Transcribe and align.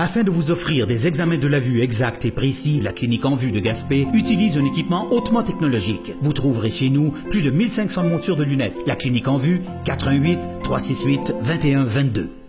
Afin 0.00 0.22
de 0.22 0.30
vous 0.30 0.50
offrir 0.50 0.86
des 0.86 1.06
examens 1.06 1.36
de 1.36 1.46
la 1.46 1.60
vue 1.60 1.82
exacts 1.82 2.24
et 2.24 2.30
précis, 2.30 2.80
la 2.80 2.94
clinique 2.94 3.26
en 3.26 3.36
vue 3.36 3.52
de 3.52 3.60
Gaspé 3.60 4.06
utilise 4.14 4.56
un 4.56 4.64
équipement 4.64 5.06
hautement 5.12 5.42
technologique. 5.42 6.14
Vous 6.22 6.32
trouverez 6.32 6.70
chez 6.70 6.88
nous 6.88 7.10
plus 7.10 7.42
de 7.42 7.50
1500 7.50 8.04
montures 8.04 8.36
de 8.36 8.44
lunettes. 8.44 8.78
La 8.86 8.96
clinique 8.96 9.28
en 9.28 9.36
vue, 9.36 9.60
418 9.84 10.38
368 10.62 11.34
2122. 11.46 12.39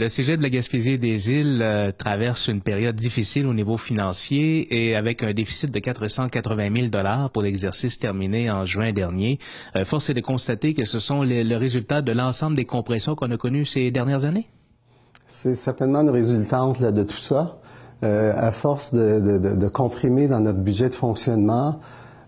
Le 0.00 0.08
Cégep 0.08 0.38
de 0.38 0.42
la 0.42 0.48
Gaspésie 0.48 0.98
des 0.98 1.30
Îles 1.30 1.60
euh, 1.60 1.92
traverse 1.92 2.48
une 2.48 2.62
période 2.62 2.96
difficile 2.96 3.46
au 3.46 3.52
niveau 3.52 3.76
financier 3.76 4.66
et 4.74 4.96
avec 4.96 5.22
un 5.22 5.34
déficit 5.34 5.70
de 5.70 5.78
480 5.78 6.74
000 6.74 6.88
dollars 6.88 7.28
pour 7.28 7.42
l'exercice 7.42 7.98
terminé 7.98 8.50
en 8.50 8.64
juin 8.64 8.92
dernier. 8.92 9.38
Euh, 9.76 9.84
force 9.84 10.08
est 10.08 10.14
de 10.14 10.22
constater 10.22 10.72
que 10.72 10.86
ce 10.86 11.00
sont 11.00 11.20
les, 11.20 11.44
le 11.44 11.54
résultat 11.58 12.00
de 12.00 12.12
l'ensemble 12.12 12.56
des 12.56 12.64
compressions 12.64 13.14
qu'on 13.14 13.30
a 13.30 13.36
connues 13.36 13.66
ces 13.66 13.90
dernières 13.90 14.24
années. 14.24 14.48
C'est 15.26 15.54
certainement 15.54 16.00
une 16.00 16.08
résultante 16.08 16.80
de 16.80 17.02
tout 17.02 17.18
ça. 17.18 17.58
Euh, 18.02 18.32
à 18.34 18.52
force 18.52 18.94
de, 18.94 19.68
comprimer 19.68 20.28
dans 20.28 20.40
notre 20.40 20.60
budget 20.60 20.88
de 20.88 20.94
fonctionnement, 20.94 21.78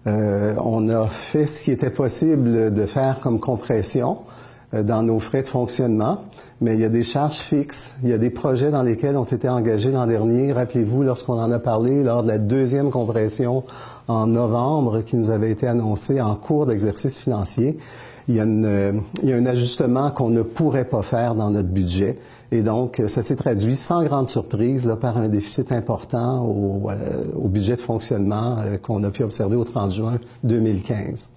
on 0.05 0.91
a 0.91 1.07
fait 1.07 1.47
ce 1.47 1.63
qui 1.63 1.71
était 1.71 1.89
possible 1.89 2.75
de 2.75 2.85
faire 2.85 3.21
comme 3.21 3.41
compression. 3.41 4.19
Euh, 4.75 4.83
dans 4.83 5.03
nos 5.03 5.19
frais 5.19 5.43
de 5.43 5.47
fonctionnement, 5.47 6.25
mais 6.63 6.75
il 6.75 6.81
y 6.81 6.85
a 6.85 6.89
des 6.89 7.03
charges 7.03 7.39
fixes, 7.39 7.95
il 8.03 8.09
y 8.09 8.13
a 8.13 8.19
des 8.19 8.31
projets 8.31 8.71
dans 8.71 8.83
lesquels 8.83 9.19
on 9.19 9.25
s'était 9.25 9.49
engagé 9.49 9.91
l'an 9.91 10.07
dernier. 10.07 10.53
Rappelez-vous, 10.53 11.03
lorsqu'on 11.03 11.39
en 11.39 11.51
a 11.51 11.59
parlé 11.59 12.03
lors 12.03 12.23
de 12.23 12.29
la 12.29 12.39
deuxième 12.39 12.91
compression 12.91 13.65
en 14.09 14.27
novembre 14.27 15.03
qui 15.03 15.17
nous 15.17 15.31
avait 15.31 15.51
été 15.51 15.67
annoncée 15.67 16.23
en 16.23 16.37
cours 16.37 16.65
d'exercice 16.65 17.19
financier, 17.19 17.77
il 18.29 18.37
y, 18.37 18.41
a 18.41 18.45
euh, 18.45 18.93
il 19.23 19.29
y 19.29 19.33
a 19.33 19.37
un 19.37 19.45
ajustement 19.45 20.11
qu'on 20.11 20.31
ne 20.31 20.43
pourrait 20.43 20.87
pas 20.87 21.03
faire 21.03 21.35
dans 21.35 21.51
notre 21.51 21.69
budget. 21.69 22.17
Et 22.51 22.63
donc, 22.63 23.03
ça 23.07 23.21
s'est 23.21 23.37
traduit 23.37 23.77
sans 23.77 24.05
grande 24.05 24.29
surprise 24.29 24.87
là, 24.87 24.97
par 24.97 25.19
un 25.19 25.29
déficit 25.29 25.71
important 25.73 26.47
au, 26.47 26.89
euh, 26.89 27.25
au 27.35 27.49
budget 27.49 27.75
de 27.75 27.81
fonctionnement 27.81 28.57
qu'on 28.81 29.03
a 29.05 29.11
pu 29.11 29.23
observer 29.23 29.57
au 29.57 29.65
30 29.65 29.93
juin 29.93 30.19
2015. 30.45 31.33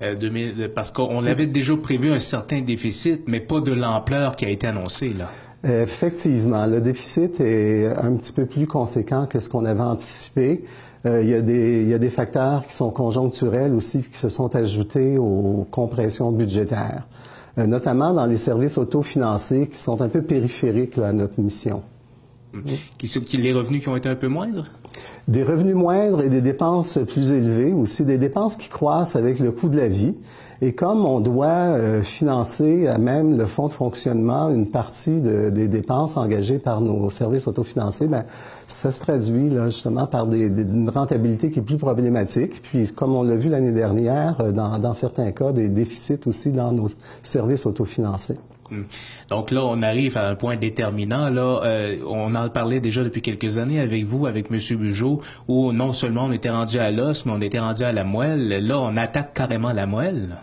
2000, 0.00 0.54
euh, 0.58 0.68
parce 0.74 0.90
qu'on 0.90 1.24
avait 1.24 1.46
déjà 1.46 1.76
prévu 1.76 2.10
un 2.10 2.18
certain 2.18 2.60
déficit, 2.60 3.22
mais 3.26 3.40
pas 3.40 3.60
de 3.60 3.72
l'ampleur 3.72 4.36
qui 4.36 4.46
a 4.46 4.48
été 4.48 4.66
annoncée 4.66 5.14
là. 5.14 5.30
Effectivement, 5.62 6.64
le 6.64 6.80
déficit 6.80 7.38
est 7.38 7.86
un 7.86 8.16
petit 8.16 8.32
peu 8.32 8.46
plus 8.46 8.66
conséquent 8.66 9.26
que 9.26 9.38
ce 9.38 9.50
qu'on 9.50 9.66
avait 9.66 9.82
anticipé. 9.82 10.64
Euh, 11.06 11.22
il, 11.22 11.30
y 11.30 11.34
a 11.34 11.40
des, 11.40 11.82
il 11.82 11.88
y 11.88 11.94
a 11.94 11.98
des 11.98 12.10
facteurs 12.10 12.66
qui 12.66 12.74
sont 12.74 12.90
conjoncturels 12.90 13.74
aussi 13.74 14.02
qui 14.02 14.18
se 14.18 14.28
sont 14.28 14.54
ajoutés 14.54 15.16
aux 15.16 15.66
compressions 15.70 16.30
budgétaires, 16.30 17.06
euh, 17.58 17.66
notamment 17.66 18.12
dans 18.12 18.26
les 18.26 18.36
services 18.36 18.76
autofinancés 18.76 19.68
qui 19.68 19.78
sont 19.78 20.02
un 20.02 20.08
peu 20.08 20.22
périphériques 20.22 20.98
à 20.98 21.12
notre 21.12 21.40
mission. 21.40 21.82
Qui, 22.98 23.06
qui, 23.06 23.36
les 23.36 23.52
revenus 23.52 23.82
qui 23.82 23.88
ont 23.88 23.96
été 23.96 24.08
un 24.08 24.16
peu 24.16 24.28
moindres? 24.28 24.64
Des 25.30 25.44
revenus 25.44 25.76
moindres 25.76 26.22
et 26.22 26.28
des 26.28 26.40
dépenses 26.40 26.98
plus 27.06 27.30
élevées, 27.30 27.72
aussi 27.72 28.04
des 28.04 28.18
dépenses 28.18 28.56
qui 28.56 28.68
croissent 28.68 29.14
avec 29.14 29.38
le 29.38 29.52
coût 29.52 29.68
de 29.68 29.76
la 29.76 29.86
vie. 29.86 30.16
Et 30.60 30.72
comme 30.72 31.06
on 31.06 31.20
doit 31.20 31.46
euh, 31.46 32.02
financer 32.02 32.88
même 32.98 33.38
le 33.38 33.46
fonds 33.46 33.68
de 33.68 33.72
fonctionnement 33.72 34.48
une 34.50 34.66
partie 34.66 35.20
de, 35.20 35.48
des 35.50 35.68
dépenses 35.68 36.16
engagées 36.16 36.58
par 36.58 36.80
nos 36.80 37.10
services 37.10 37.46
autofinancés, 37.46 38.08
ben, 38.08 38.24
ça 38.66 38.90
se 38.90 39.02
traduit 39.02 39.50
là, 39.50 39.66
justement 39.66 40.08
par 40.08 40.26
des, 40.26 40.50
des, 40.50 40.62
une 40.62 40.90
rentabilité 40.90 41.48
qui 41.48 41.60
est 41.60 41.62
plus 41.62 41.78
problématique. 41.78 42.60
Puis, 42.60 42.88
comme 42.88 43.14
on 43.14 43.22
l'a 43.22 43.36
vu 43.36 43.50
l'année 43.50 43.70
dernière, 43.70 44.40
euh, 44.40 44.50
dans, 44.50 44.80
dans 44.80 44.94
certains 44.94 45.30
cas, 45.30 45.52
des 45.52 45.68
déficits 45.68 46.26
aussi 46.26 46.50
dans 46.50 46.72
nos 46.72 46.88
services 47.22 47.66
autofinancés. 47.66 48.38
Donc 49.28 49.50
là, 49.50 49.64
on 49.64 49.82
arrive 49.82 50.16
à 50.16 50.28
un 50.28 50.34
point 50.34 50.56
déterminant. 50.56 51.30
Là, 51.30 51.62
euh, 51.64 51.96
on 52.06 52.34
en 52.34 52.48
parlait 52.48 52.80
déjà 52.80 53.02
depuis 53.02 53.22
quelques 53.22 53.58
années 53.58 53.80
avec 53.80 54.04
vous, 54.04 54.26
avec 54.26 54.50
Monsieur 54.50 54.76
Bugeaud, 54.76 55.20
où 55.48 55.72
non 55.72 55.92
seulement 55.92 56.24
on 56.24 56.32
était 56.32 56.50
rendu 56.50 56.78
à 56.78 56.90
l'os, 56.90 57.26
mais 57.26 57.32
on 57.32 57.40
était 57.40 57.58
rendu 57.58 57.82
à 57.82 57.92
la 57.92 58.04
moelle. 58.04 58.66
Là, 58.66 58.78
on 58.78 58.96
attaque 58.96 59.34
carrément 59.34 59.72
la 59.72 59.86
moelle. 59.86 60.36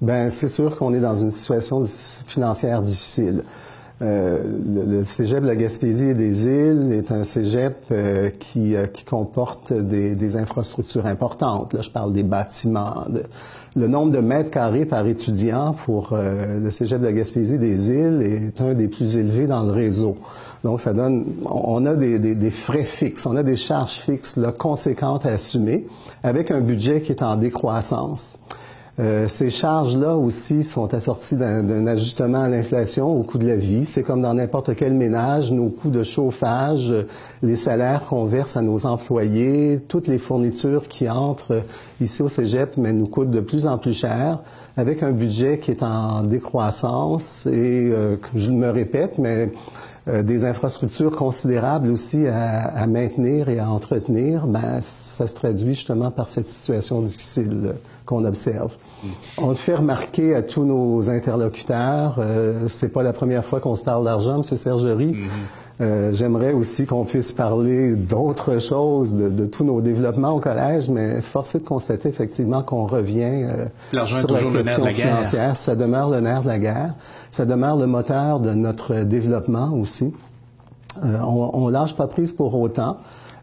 Ben, 0.00 0.30
c'est 0.30 0.48
sûr 0.48 0.76
qu'on 0.76 0.94
est 0.94 1.00
dans 1.00 1.14
une 1.14 1.30
situation 1.30 1.82
financière 2.26 2.80
difficile. 2.82 3.42
Euh, 4.02 4.42
le, 4.66 4.84
le, 4.84 5.04
cégep 5.04 5.42
de 5.42 5.46
la 5.46 5.56
Gaspésie 5.56 6.06
et 6.06 6.14
des 6.14 6.46
îles 6.46 6.90
est 6.90 7.12
un 7.12 7.22
cégep 7.22 7.76
euh, 7.90 8.30
qui, 8.38 8.74
euh, 8.74 8.86
qui, 8.86 9.04
comporte 9.04 9.74
des, 9.74 10.14
des, 10.14 10.36
infrastructures 10.36 11.04
importantes. 11.04 11.74
Là, 11.74 11.82
je 11.82 11.90
parle 11.90 12.14
des 12.14 12.22
bâtiments. 12.22 13.04
Le 13.76 13.86
nombre 13.88 14.10
de 14.10 14.20
mètres 14.20 14.50
carrés 14.50 14.86
par 14.86 15.06
étudiant 15.06 15.74
pour 15.84 16.14
euh, 16.14 16.58
le 16.60 16.70
cégep 16.70 16.98
de 16.98 17.04
la 17.04 17.12
Gaspésie 17.12 17.58
des 17.58 17.90
îles 17.90 18.22
est 18.22 18.60
un 18.62 18.72
des 18.72 18.88
plus 18.88 19.18
élevés 19.18 19.46
dans 19.46 19.64
le 19.64 19.72
réseau. 19.72 20.16
Donc, 20.64 20.80
ça 20.80 20.94
donne, 20.94 21.26
on 21.44 21.84
a 21.84 21.94
des, 21.94 22.18
des, 22.18 22.34
des 22.34 22.50
frais 22.50 22.84
fixes, 22.84 23.26
on 23.26 23.36
a 23.36 23.42
des 23.42 23.56
charges 23.56 23.98
fixes 23.98 24.38
là, 24.38 24.50
conséquentes 24.50 25.26
à 25.26 25.32
assumer 25.32 25.86
avec 26.22 26.50
un 26.50 26.62
budget 26.62 27.02
qui 27.02 27.12
est 27.12 27.22
en 27.22 27.36
décroissance. 27.36 28.38
Euh, 29.00 29.28
ces 29.28 29.48
charges-là 29.48 30.14
aussi 30.14 30.62
sont 30.62 30.92
assorties 30.92 31.36
d'un 31.36 31.86
ajustement 31.86 32.42
à 32.42 32.48
l'inflation, 32.48 33.18
au 33.18 33.22
coût 33.22 33.38
de 33.38 33.46
la 33.46 33.56
vie. 33.56 33.86
C'est 33.86 34.02
comme 34.02 34.20
dans 34.20 34.34
n'importe 34.34 34.76
quel 34.76 34.92
ménage, 34.92 35.52
nos 35.52 35.70
coûts 35.70 35.88
de 35.88 36.02
chauffage, 36.02 36.92
les 37.42 37.56
salaires 37.56 38.02
qu'on 38.08 38.26
verse 38.26 38.58
à 38.58 38.62
nos 38.62 38.84
employés, 38.84 39.80
toutes 39.88 40.06
les 40.06 40.18
fournitures 40.18 40.86
qui 40.86 41.08
entrent 41.08 41.62
ici 42.02 42.20
au 42.20 42.28
Cégep, 42.28 42.76
mais 42.76 42.92
nous 42.92 43.06
coûtent 43.06 43.30
de 43.30 43.40
plus 43.40 43.66
en 43.66 43.78
plus 43.78 43.94
cher, 43.94 44.40
avec 44.76 45.02
un 45.02 45.12
budget 45.12 45.58
qui 45.60 45.70
est 45.70 45.82
en 45.82 46.22
décroissance 46.22 47.46
et, 47.46 47.90
euh, 47.92 48.16
je 48.34 48.50
me 48.50 48.68
répète, 48.68 49.16
mais 49.16 49.50
euh, 50.08 50.22
des 50.22 50.44
infrastructures 50.44 51.12
considérables 51.12 51.88
aussi 51.90 52.26
à, 52.26 52.64
à, 52.64 52.86
maintenir 52.86 53.48
et 53.48 53.60
à 53.60 53.70
entretenir, 53.70 54.46
ben, 54.46 54.80
ça 54.82 55.26
se 55.26 55.34
traduit 55.34 55.74
justement 55.74 56.10
par 56.10 56.28
cette 56.28 56.48
situation 56.48 57.00
difficile 57.00 57.76
qu'on 58.04 58.26
observe. 58.26 58.76
On 59.38 59.48
le 59.48 59.54
fait 59.54 59.74
remarquer 59.74 60.34
à 60.34 60.42
tous 60.42 60.64
nos 60.64 61.08
interlocuteurs, 61.08 62.16
euh, 62.18 62.68
c'est 62.68 62.92
pas 62.92 63.02
la 63.02 63.12
première 63.12 63.44
fois 63.44 63.60
qu'on 63.60 63.74
se 63.74 63.82
parle 63.82 64.04
d'argent, 64.04 64.36
M. 64.36 64.42
Sergerie. 64.42 65.12
Mm 65.12 65.20
-hmm. 65.20 65.60
Euh, 65.80 66.12
J'aimerais 66.12 66.52
aussi 66.52 66.84
qu'on 66.84 67.04
puisse 67.04 67.32
parler 67.32 67.94
d'autres 67.94 68.58
choses, 68.58 69.14
de, 69.14 69.28
de, 69.30 69.46
tous 69.46 69.64
nos 69.64 69.80
développements 69.80 70.30
au 70.30 70.40
collège, 70.40 70.90
mais 70.90 71.22
force 71.22 71.54
est 71.54 71.60
de 71.60 71.64
constater 71.64 72.08
effectivement 72.08 72.62
qu'on 72.62 72.84
revient 72.84 73.46
euh, 73.48 74.04
sur 74.04 74.26
toujours 74.26 74.50
la 74.50 74.62
question 74.62 74.84
le 74.84 74.90
nerf 74.90 74.94
de 74.94 75.00
la 75.00 75.10
financière. 75.12 75.46
Guerre. 75.46 75.56
Ça 75.56 75.74
demeure 75.76 76.10
le 76.10 76.20
nerf 76.20 76.42
de 76.42 76.48
la 76.48 76.58
guerre. 76.58 76.94
Ça 77.30 77.46
demeure 77.46 77.76
le 77.76 77.86
moteur 77.86 78.40
de 78.40 78.50
notre 78.50 79.04
développement 79.04 79.72
aussi. 79.72 80.14
Euh, 81.02 81.18
on, 81.22 81.68
ne 81.68 81.72
lâche 81.72 81.94
pas 81.94 82.08
prise 82.08 82.32
pour 82.32 82.54
autant. 82.60 82.98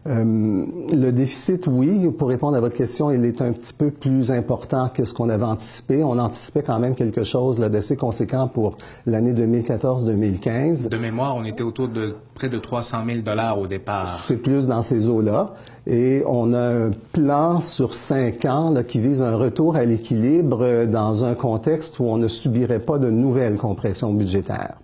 Euh, 0.08 0.64
le 0.90 1.10
déficit, 1.10 1.66
oui, 1.66 2.08
pour 2.10 2.28
répondre 2.28 2.56
à 2.56 2.60
votre 2.60 2.74
question, 2.74 3.10
il 3.10 3.24
est 3.24 3.42
un 3.42 3.52
petit 3.52 3.74
peu 3.74 3.90
plus 3.90 4.30
important 4.32 4.88
que 4.88 5.04
ce 5.04 5.12
qu'on 5.12 5.28
avait 5.28 5.44
anticipé. 5.44 6.02
On 6.02 6.18
anticipait 6.18 6.62
quand 6.62 6.78
même 6.78 6.94
quelque 6.94 7.24
chose 7.24 7.58
d'assez 7.58 7.96
conséquent 7.96 8.48
pour 8.48 8.78
l'année 9.06 9.34
2014-2015. 9.34 10.88
De 10.88 10.96
mémoire, 10.96 11.36
on 11.36 11.44
était 11.44 11.62
autour 11.62 11.88
de 11.88 12.14
près 12.34 12.48
de 12.48 12.58
300 12.58 12.98
000 13.06 13.20
dollars 13.20 13.58
au 13.58 13.66
départ. 13.66 14.08
C'est 14.08 14.36
plus 14.36 14.66
dans 14.66 14.82
ces 14.82 15.08
eaux-là. 15.08 15.54
Et 15.90 16.22
on 16.26 16.52
a 16.52 16.60
un 16.60 16.90
plan 17.14 17.62
sur 17.62 17.94
cinq 17.94 18.44
ans 18.44 18.74
qui 18.86 19.00
vise 19.00 19.22
un 19.22 19.36
retour 19.36 19.74
à 19.74 19.86
l'équilibre 19.86 20.84
dans 20.84 21.24
un 21.24 21.34
contexte 21.34 21.98
où 21.98 22.04
on 22.04 22.18
ne 22.18 22.28
subirait 22.28 22.78
pas 22.78 22.98
de 22.98 23.08
nouvelles 23.08 23.56
compressions 23.56 24.12
budgétaires. 24.12 24.76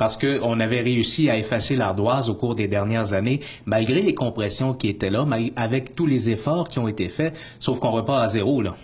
Parce 0.00 0.18
qu'on 0.18 0.58
avait 0.58 0.80
réussi 0.80 1.30
à 1.30 1.36
effacer 1.36 1.76
l'ardoise 1.76 2.28
au 2.28 2.34
cours 2.34 2.56
des 2.56 2.66
dernières 2.66 3.14
années, 3.14 3.38
malgré 3.66 4.02
les 4.02 4.14
compressions 4.14 4.74
qui 4.74 4.88
étaient 4.88 5.10
là, 5.10 5.24
avec 5.54 5.94
tous 5.94 6.06
les 6.06 6.28
efforts 6.30 6.66
qui 6.66 6.80
ont 6.80 6.88
été 6.88 7.08
faits, 7.08 7.34
sauf 7.60 7.78
qu'on 7.78 7.92
repart 7.92 8.24
à 8.24 8.26
zéro. 8.26 8.60
Là. 8.60 8.74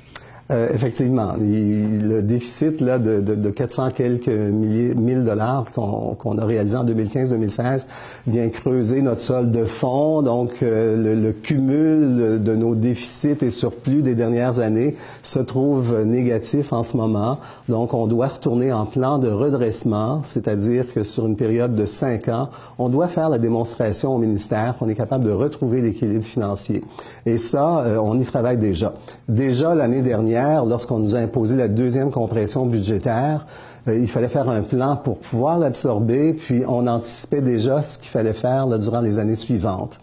Euh, 0.50 0.68
effectivement, 0.74 1.34
le 1.38 2.20
déficit 2.20 2.82
de, 2.82 3.20
de, 3.20 3.34
de 3.34 3.50
400 3.50 3.90
quelques 3.92 4.28
milliers, 4.28 4.94
mille 4.94 5.24
dollars 5.24 5.64
qu'on 5.74 6.14
qu 6.14 6.38
a 6.38 6.44
réalisé 6.44 6.76
en 6.76 6.84
2015-2016 6.84 7.86
vient 8.26 8.48
creuser 8.50 9.00
notre 9.00 9.22
solde 9.22 9.50
de 9.50 9.64
fonds. 9.64 10.20
Donc, 10.20 10.62
euh, 10.62 10.96
le, 10.96 11.20
le, 11.20 11.32
cumul 11.32 12.42
de 12.42 12.54
nos 12.54 12.74
déficits 12.74 13.42
et 13.42 13.48
surplus 13.48 14.02
des 14.02 14.14
dernières 14.14 14.60
années 14.60 14.96
se 15.22 15.38
trouve 15.38 16.02
négatif 16.02 16.74
en 16.74 16.82
ce 16.82 16.98
moment. 16.98 17.38
Donc, 17.70 17.94
on 17.94 18.06
doit 18.06 18.28
retourner 18.28 18.70
en 18.70 18.84
plan 18.84 19.18
de 19.18 19.30
redressement, 19.30 20.20
c'est-à-dire 20.24 20.92
que 20.92 21.04
sur 21.04 21.26
une 21.26 21.36
période 21.36 21.74
de 21.74 21.86
cinq 21.86 22.28
ans, 22.28 22.50
on 22.78 22.90
doit 22.90 23.08
faire 23.08 23.30
la 23.30 23.38
démonstration 23.38 24.14
au 24.14 24.18
ministère 24.18 24.76
qu'on 24.78 24.90
est 24.90 24.94
capable 24.94 25.24
de 25.24 25.30
retrouver 25.30 25.80
l'équilibre 25.80 26.24
financier. 26.24 26.84
Et 27.24 27.38
ça, 27.38 27.80
euh, 27.80 27.96
on 27.96 28.20
y 28.20 28.24
travaille 28.24 28.58
déjà. 28.58 28.92
Déjà 29.26 29.74
l'année 29.74 30.02
dernière, 30.02 30.33
lorsqu'on 30.66 30.98
nous 30.98 31.14
a 31.14 31.18
imposé 31.18 31.56
la 31.56 31.68
deuxième 31.68 32.10
compression 32.10 32.66
budgétaire, 32.66 33.46
euh, 33.88 33.96
il 33.96 34.08
fallait 34.08 34.28
faire 34.28 34.48
un 34.48 34.62
plan 34.62 34.96
pour 34.96 35.18
pouvoir 35.18 35.58
l'absorber, 35.58 36.32
puis 36.32 36.62
on 36.66 36.86
anticipait 36.86 37.42
déjà 37.42 37.82
ce 37.82 37.98
qu'il 37.98 38.10
fallait 38.10 38.32
faire 38.32 38.66
durant 38.78 39.00
les 39.00 39.18
années 39.18 39.34
suivantes. 39.34 40.00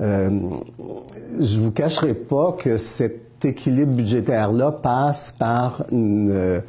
Euh, 0.00 0.30
je 1.40 1.60
vous 1.60 1.70
cacherai 1.70 2.14
pas 2.14 2.52
que 2.58 2.78
cette 2.78 3.44
équilibre 3.44 3.92
budgétaire-là 3.92 4.72
passe 4.72 5.34
par 5.38 5.84
une, 5.90 6.62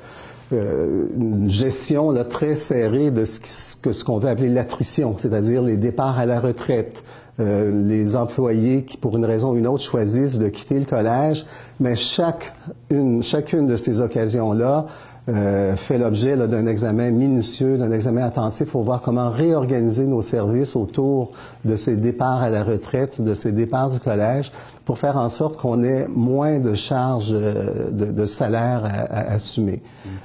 gestion 1.47 2.13
très 2.29 2.55
serrée 2.55 3.11
de 3.11 3.25
ce 3.25 4.03
qu'on 4.05 4.17
veut 4.17 4.29
appeler 4.29 4.47
l'attrition, 4.47 5.15
c'est-à-dire 5.17 5.61
les 5.61 5.75
départs 5.75 6.17
à 6.17 6.25
la 6.25 6.39
retraite, 6.39 7.03
les 7.39 8.15
employés 8.15 8.83
qui, 8.83 8.97
pour 8.97 9.15
une 9.15 9.25
raison 9.25 9.51
ou 9.51 9.57
une 9.57 9.67
autre, 9.67 9.83
choisissent 9.83 10.39
de 10.39 10.49
quitter 10.49 10.79
le 10.79 10.85
collège, 10.85 11.45
mais 11.79 11.95
chaque 11.95 12.53
une, 12.89 13.21
chacune 13.21 13.67
de 13.67 13.75
ces 13.75 14.01
occasions-là 14.01 14.87
euh, 15.29 15.75
fait 15.75 15.97
l'objet 15.97 16.37
d'un 16.37 16.67
examen 16.67 17.11
minutieux, 17.11 17.77
d'un 17.77 17.91
examen 17.91 18.21
attentif 18.21 18.69
pour 18.69 18.83
voir 18.83 19.01
comment 19.01 19.29
réorganiser 19.29 20.05
nos 20.05 20.21
services 20.21 20.75
autour 20.75 21.31
de 21.65 21.75
ces 21.75 21.97
départs 21.97 22.41
à 22.41 22.49
la 22.49 22.63
retraite, 22.63 23.21
de 23.21 23.33
ces 23.33 23.51
départs 23.51 23.89
du 23.89 23.99
collège, 23.99 24.51
pour 24.87 24.99
faire 24.99 25.17
en 25.17 25.27
sorte 25.27 25.57
qu'on 25.57 25.83
ait 25.83 26.07
moins 26.07 26.59
de 26.59 26.73
charges 26.73 27.31
euh, 27.33 27.91
de, 27.91 28.05
de 28.05 28.25
salaire 28.25 28.85
à, 28.85 29.33
assumer. 29.33 29.81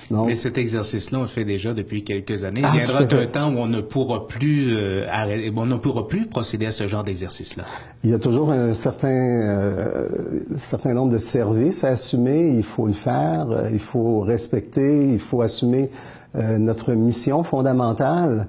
Donc, 0.08 0.28
Mais 0.28 0.36
cet 0.36 0.56
exercice-là, 0.56 1.18
on 1.18 1.22
le 1.22 1.26
fait 1.26 1.44
déjà 1.44 1.74
depuis 1.74 2.04
quelques 2.04 2.44
années. 2.44 2.60
Il 2.60 2.66
ah, 2.66 2.70
viendra 2.72 3.00
un 3.00 3.26
temps 3.26 3.52
où 3.52 3.58
on 3.58 3.66
ne 3.66 3.80
pourra 3.80 4.28
plus 4.28 4.76
euh, 4.76 5.04
arrêter, 5.10 5.52
on 5.56 5.66
ne 5.66 5.74
pourra 5.74 6.06
plus 6.06 6.26
procéder 6.26 6.66
à 6.66 6.70
ce 6.70 6.86
genre 6.86 7.02
d'exercice-là. 7.02 7.64
Il 8.04 8.10
y 8.10 8.14
a 8.14 8.20
toujours 8.20 8.52
un 8.52 8.72
certain, 8.72 9.08
euh, 9.08 10.08
certain 10.58 10.94
nombre 10.94 11.12
de 11.12 11.18
services 11.18 11.82
à 11.82 11.88
assumer. 11.88 12.52
Il 12.56 12.62
faut 12.62 12.86
le 12.86 12.92
faire. 12.92 13.48
Il 13.72 13.80
faut 13.80 14.20
respecter. 14.20 14.91
Il 14.92 15.18
faut 15.18 15.42
assumer 15.42 15.90
notre 16.34 16.92
mission 16.94 17.42
fondamentale. 17.42 18.46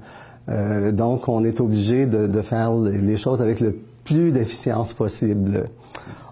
donc, 0.48 1.28
on 1.28 1.44
est 1.44 1.60
obligé 1.60 2.06
de, 2.06 2.42
faire 2.42 2.74
les 2.74 3.18
choses 3.18 3.42
avec 3.42 3.60
le 3.60 3.78
plus 4.04 4.32
d'efficience 4.32 4.94
possible. 4.94 5.70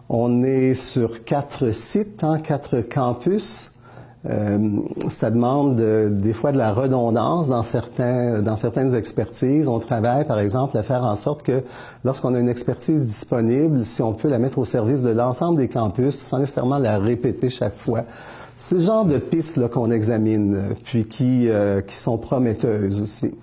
On 0.09 0.43
est 0.43 0.73
sur 0.73 1.23
quatre 1.23 1.71
sites, 1.71 2.23
hein, 2.23 2.39
quatre 2.39 2.81
campus. 2.81 3.71
Euh, 4.29 4.59
ça 5.07 5.31
demande 5.31 5.77
des 5.77 6.33
fois 6.33 6.51
de 6.51 6.57
la 6.57 6.73
redondance 6.73 7.49
dans 7.49 7.63
certaines 7.63 8.95
expertises. 8.95 9.67
On 9.67 9.79
travaille, 9.79 10.25
par 10.25 10.39
exemple, 10.39 10.77
à 10.77 10.83
faire 10.83 11.03
en 11.03 11.15
sorte 11.15 11.41
que 11.43 11.63
lorsqu'on 12.03 12.35
a 12.35 12.39
une 12.39 12.49
expertise 12.49 13.07
disponible, 13.07 13.83
si 13.83 14.01
on 14.03 14.13
peut 14.13 14.27
la 14.27 14.37
mettre 14.37 14.59
au 14.59 14.65
service 14.65 15.01
de 15.01 15.09
l'ensemble 15.09 15.59
des 15.59 15.69
campus 15.69 16.15
sans 16.15 16.39
nécessairement 16.39 16.77
la 16.77 16.97
répéter 16.99 17.49
chaque 17.49 17.75
fois. 17.75 18.03
Ce 18.61 18.77
genre 18.77 19.05
de 19.05 19.17
pistes 19.17 19.67
qu'on 19.69 19.89
examine, 19.89 20.75
puis 20.83 21.05
qui, 21.05 21.49
euh, 21.49 21.81
qui 21.81 21.97
sont 21.97 22.19
prometteuses 22.19 23.01
aussi. 23.01 23.33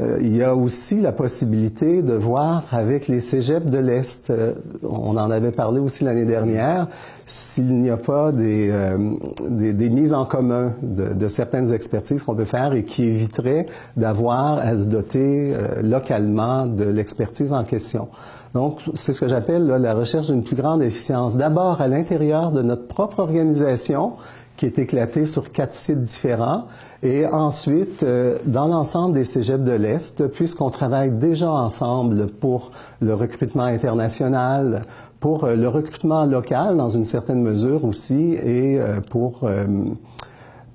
Euh, 0.00 0.18
il 0.20 0.36
y 0.36 0.42
a 0.42 0.54
aussi 0.54 1.00
la 1.00 1.12
possibilité 1.12 2.02
de 2.02 2.14
voir 2.14 2.64
avec 2.70 3.08
les 3.08 3.20
cégeps 3.20 3.66
de 3.66 3.78
l'Est, 3.78 4.30
euh, 4.30 4.52
on 4.82 5.16
en 5.16 5.30
avait 5.30 5.50
parlé 5.50 5.80
aussi 5.80 6.04
l'année 6.04 6.24
dernière, 6.24 6.88
s'il 7.26 7.80
n'y 7.80 7.90
a 7.90 7.96
pas 7.96 8.32
des, 8.32 8.70
euh, 8.70 9.14
des, 9.48 9.90
mises 9.90 10.14
en 10.14 10.24
commun 10.24 10.74
de, 10.82 11.12
de 11.12 11.28
certaines 11.28 11.72
expertises 11.72 12.22
qu'on 12.22 12.34
peut 12.34 12.44
faire 12.44 12.72
et 12.72 12.84
qui 12.84 13.04
éviteraient 13.04 13.66
d'avoir 13.96 14.58
à 14.58 14.76
se 14.76 14.84
doter 14.84 15.54
localement 15.82 16.66
de 16.66 16.84
l'expertise 16.84 17.52
en 17.52 17.64
question. 17.64 18.08
Donc, 18.54 18.80
c'est 18.94 19.12
ce 19.12 19.20
que 19.20 19.28
j'appelle 19.28 19.66
la 19.66 19.94
recherche 19.94 20.26
d'une 20.26 20.42
plus 20.42 20.56
grande 20.56 20.82
efficience. 20.82 21.36
D'abord 21.36 21.80
à 21.80 21.86
l'intérieur 21.86 22.50
de 22.50 22.62
notre 22.62 22.88
propre 22.88 23.20
organisation, 23.20 24.14
qui 24.60 24.66
est 24.66 24.78
éclatée 24.78 25.24
sur 25.24 25.52
quatre 25.52 25.74
sites 25.74 26.02
différents, 26.02 26.66
et 27.02 27.24
ensuite, 27.24 28.02
euh, 28.02 28.36
dans 28.44 28.66
l'ensemble 28.66 29.14
des 29.14 29.24
cégeps 29.24 29.64
de 29.64 29.72
l'Est, 29.72 30.26
puisqu'on 30.26 30.68
travaille 30.68 31.12
déjà 31.12 31.50
ensemble 31.50 32.26
pour 32.26 32.70
le 33.00 33.14
recrutement 33.14 33.62
international, 33.62 34.82
pour 35.18 35.44
euh, 35.44 35.54
le 35.54 35.66
recrutement 35.66 36.26
local 36.26 36.76
dans 36.76 36.90
une 36.90 37.06
certaine 37.06 37.40
mesure 37.40 37.86
aussi, 37.86 38.34
et 38.34 38.78
euh, 38.78 39.00
pour 39.00 39.48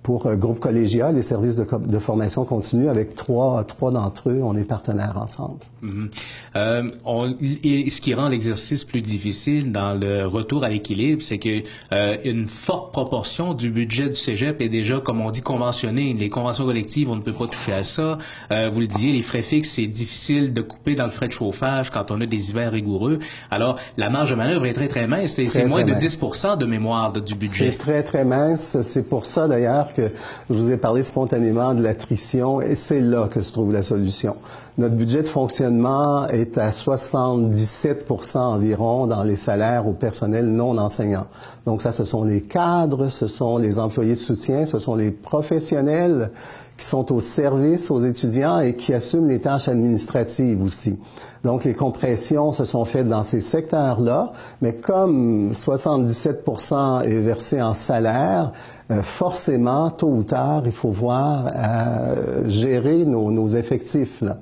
pour 0.05 0.29
Groupe 0.35 0.59
Collégial, 0.59 1.15
les 1.15 1.23
services 1.23 1.55
de, 1.55 1.65
de, 1.79 1.97
formation 1.97 2.45
continue, 2.45 2.89
avec 2.89 3.15
trois, 3.15 3.63
trois 3.63 3.89
d'entre 3.89 4.29
eux, 4.29 4.39
on 4.43 4.55
est 4.55 4.63
partenaires 4.63 5.17
ensemble. 5.19 5.57
Mm-hmm. 5.81 6.09
euh, 6.57 6.91
on, 7.05 7.35
et 7.63 7.89
ce 7.89 8.01
qui 8.01 8.13
rend 8.13 8.29
l'exercice 8.29 8.85
plus 8.85 9.01
difficile 9.01 9.71
dans 9.71 9.95
le 9.95 10.27
retour 10.27 10.63
à 10.63 10.69
l'équilibre, 10.69 11.23
c'est 11.23 11.39
que 11.39 11.63
euh, 11.91 12.17
une 12.23 12.47
forte 12.47 12.91
proportion 12.93 13.55
du 13.55 13.71
budget 13.71 14.09
du 14.09 14.15
Cégep 14.15 14.61
est 14.61 14.69
déjà, 14.69 14.99
comme 14.99 15.21
on 15.21 15.31
dit, 15.31 15.41
conventionné. 15.41 16.13
Les 16.13 16.29
conventions 16.29 16.65
collectives, 16.65 17.09
on 17.09 17.15
ne 17.15 17.21
peut 17.21 17.33
pas 17.33 17.47
toucher 17.47 17.73
à 17.73 17.81
ça. 17.81 18.19
Euh, 18.51 18.69
vous 18.69 18.81
le 18.81 18.87
disiez, 18.87 19.11
les 19.11 19.23
frais 19.23 19.41
fixes, 19.41 19.71
c'est 19.71 19.87
difficile 19.87 20.53
de 20.53 20.61
couper 20.61 20.93
dans 20.93 21.05
le 21.05 21.09
frais 21.09 21.25
de 21.25 21.31
chauffage 21.31 21.89
quand 21.89 22.11
on 22.11 22.21
a 22.21 22.27
des 22.27 22.51
hivers 22.51 22.71
rigoureux. 22.71 23.17
Alors, 23.49 23.79
la 23.97 24.11
marge 24.11 24.29
de 24.29 24.35
manœuvre 24.35 24.67
est 24.67 24.73
très, 24.73 24.87
très 24.87 25.07
mince. 25.07 25.33
C'est 25.47 25.65
moins 25.65 25.83
de 25.83 25.95
10 25.95 26.19
de 26.59 26.65
mémoire 26.67 27.11
du 27.11 27.33
budget. 27.33 27.71
C'est 27.71 27.77
très, 27.77 28.03
très 28.03 28.23
mince. 28.23 28.79
C'est 28.81 29.09
pour 29.09 29.25
ça, 29.25 29.47
d'ailleurs, 29.47 29.94
je 29.97 30.53
vous 30.53 30.71
ai 30.71 30.77
parlé 30.77 31.03
spontanément 31.03 31.74
de 31.74 31.81
l'attrition 31.81 32.62
et 32.62 32.75
c'est 32.75 33.01
là 33.01 33.27
que 33.27 33.42
se 33.42 33.51
trouve 33.51 33.71
la 33.71 33.83
solution. 33.83 34.36
Notre 34.77 34.95
budget 34.95 35.24
de 35.24 35.27
fonctionnement 35.27 36.27
est 36.27 36.57
à 36.57 36.69
77% 36.71 38.38
environ 38.38 39.07
dans 39.07 39.24
les 39.24 39.36
salaires 39.36 39.88
au 39.88 39.94
personnel 39.94 40.45
non 40.47 40.77
enseignant. 40.77 41.27
Donc 41.65 41.81
ça, 41.81 41.92
ce 41.92 42.03
sont 42.03 42.24
les 42.24 42.42
cadres, 42.42 43.07
ce 43.07 43.27
sont 43.27 43.57
les 43.57 43.80
employés 43.80 44.13
de 44.13 44.19
soutien, 44.19 44.65
ce 44.65 44.80
sont 44.80 44.95
les 44.95 45.12
professionnels 45.12 46.31
qui 46.77 46.86
sont 46.86 47.13
au 47.13 47.21
service 47.21 47.89
aux 47.89 48.01
étudiants 48.01 48.59
et 48.59 48.75
qui 48.75 48.94
assument 48.94 49.30
les 49.30 49.39
tâches 49.39 49.69
administratives 49.69 50.62
aussi. 50.62 50.98
Donc, 51.45 51.63
les 51.63 51.75
compressions 51.75 52.51
se 52.51 52.65
sont 52.65 52.86
faites 52.86 53.07
dans 53.07 53.21
ces 53.21 53.39
secteurs-là, 53.39 54.31
mais 54.63 54.74
comme 54.74 55.51
77% 55.51 57.03
est 57.03 57.19
versé 57.19 57.62
en 57.62 57.75
salaire, 57.75 58.51
euh, 58.92 59.03
forcément, 59.03 59.92
tôt 59.92 60.09
ou 60.09 60.24
tard, 60.24 60.63
il 60.65 60.71
faut 60.71 60.89
voir 60.89 61.51
euh, 61.56 62.47
gérer 62.50 63.06
nos, 63.06 63.30
nos 63.30 63.45
effectifs. 63.45 64.21
Là. 64.21 64.38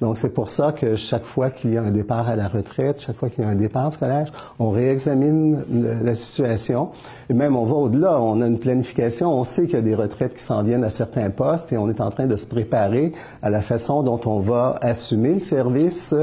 Donc, 0.00 0.16
c'est 0.16 0.32
pour 0.32 0.50
ça 0.50 0.72
que 0.72 0.96
chaque 0.96 1.24
fois 1.24 1.50
qu'il 1.50 1.72
y 1.72 1.76
a 1.76 1.82
un 1.82 1.90
départ 1.90 2.28
à 2.28 2.36
la 2.36 2.48
retraite, 2.48 3.00
chaque 3.00 3.16
fois 3.16 3.28
qu'il 3.28 3.44
y 3.44 3.46
a 3.46 3.50
un 3.50 3.54
départ 3.54 3.92
scolaire, 3.92 4.32
on 4.58 4.70
réexamine 4.70 5.64
la 5.70 6.14
situation. 6.14 6.88
Et 7.28 7.34
même, 7.34 7.54
on 7.54 7.64
va 7.64 7.74
au-delà. 7.74 8.20
On 8.20 8.40
a 8.40 8.46
une 8.46 8.58
planification. 8.58 9.32
On 9.32 9.44
sait 9.44 9.66
qu'il 9.66 9.74
y 9.74 9.78
a 9.78 9.82
des 9.82 9.94
retraites 9.94 10.34
qui 10.34 10.42
s'en 10.42 10.62
viennent 10.62 10.84
à 10.84 10.90
certains 10.90 11.30
postes 11.30 11.72
et 11.72 11.78
on 11.78 11.88
est 11.88 12.00
en 12.00 12.10
train 12.10 12.26
de 12.26 12.36
se 12.36 12.46
préparer 12.46 13.12
à 13.42 13.50
la 13.50 13.60
façon 13.60 14.02
dont 14.02 14.20
on 14.26 14.40
va 14.40 14.76
assumer 14.80 15.34
le 15.34 15.38
service 15.38 16.14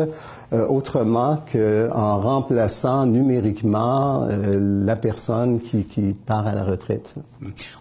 euh, 0.52 0.66
autrement 0.66 1.44
qu'en 1.54 2.20
remplaçant 2.20 3.06
numériquement 3.06 4.28
euh, 4.28 4.84
la 4.84 4.96
personne 4.96 5.60
qui, 5.60 5.84
qui, 5.84 6.16
part 6.26 6.48
à 6.48 6.56
la 6.56 6.64
retraite. 6.64 7.14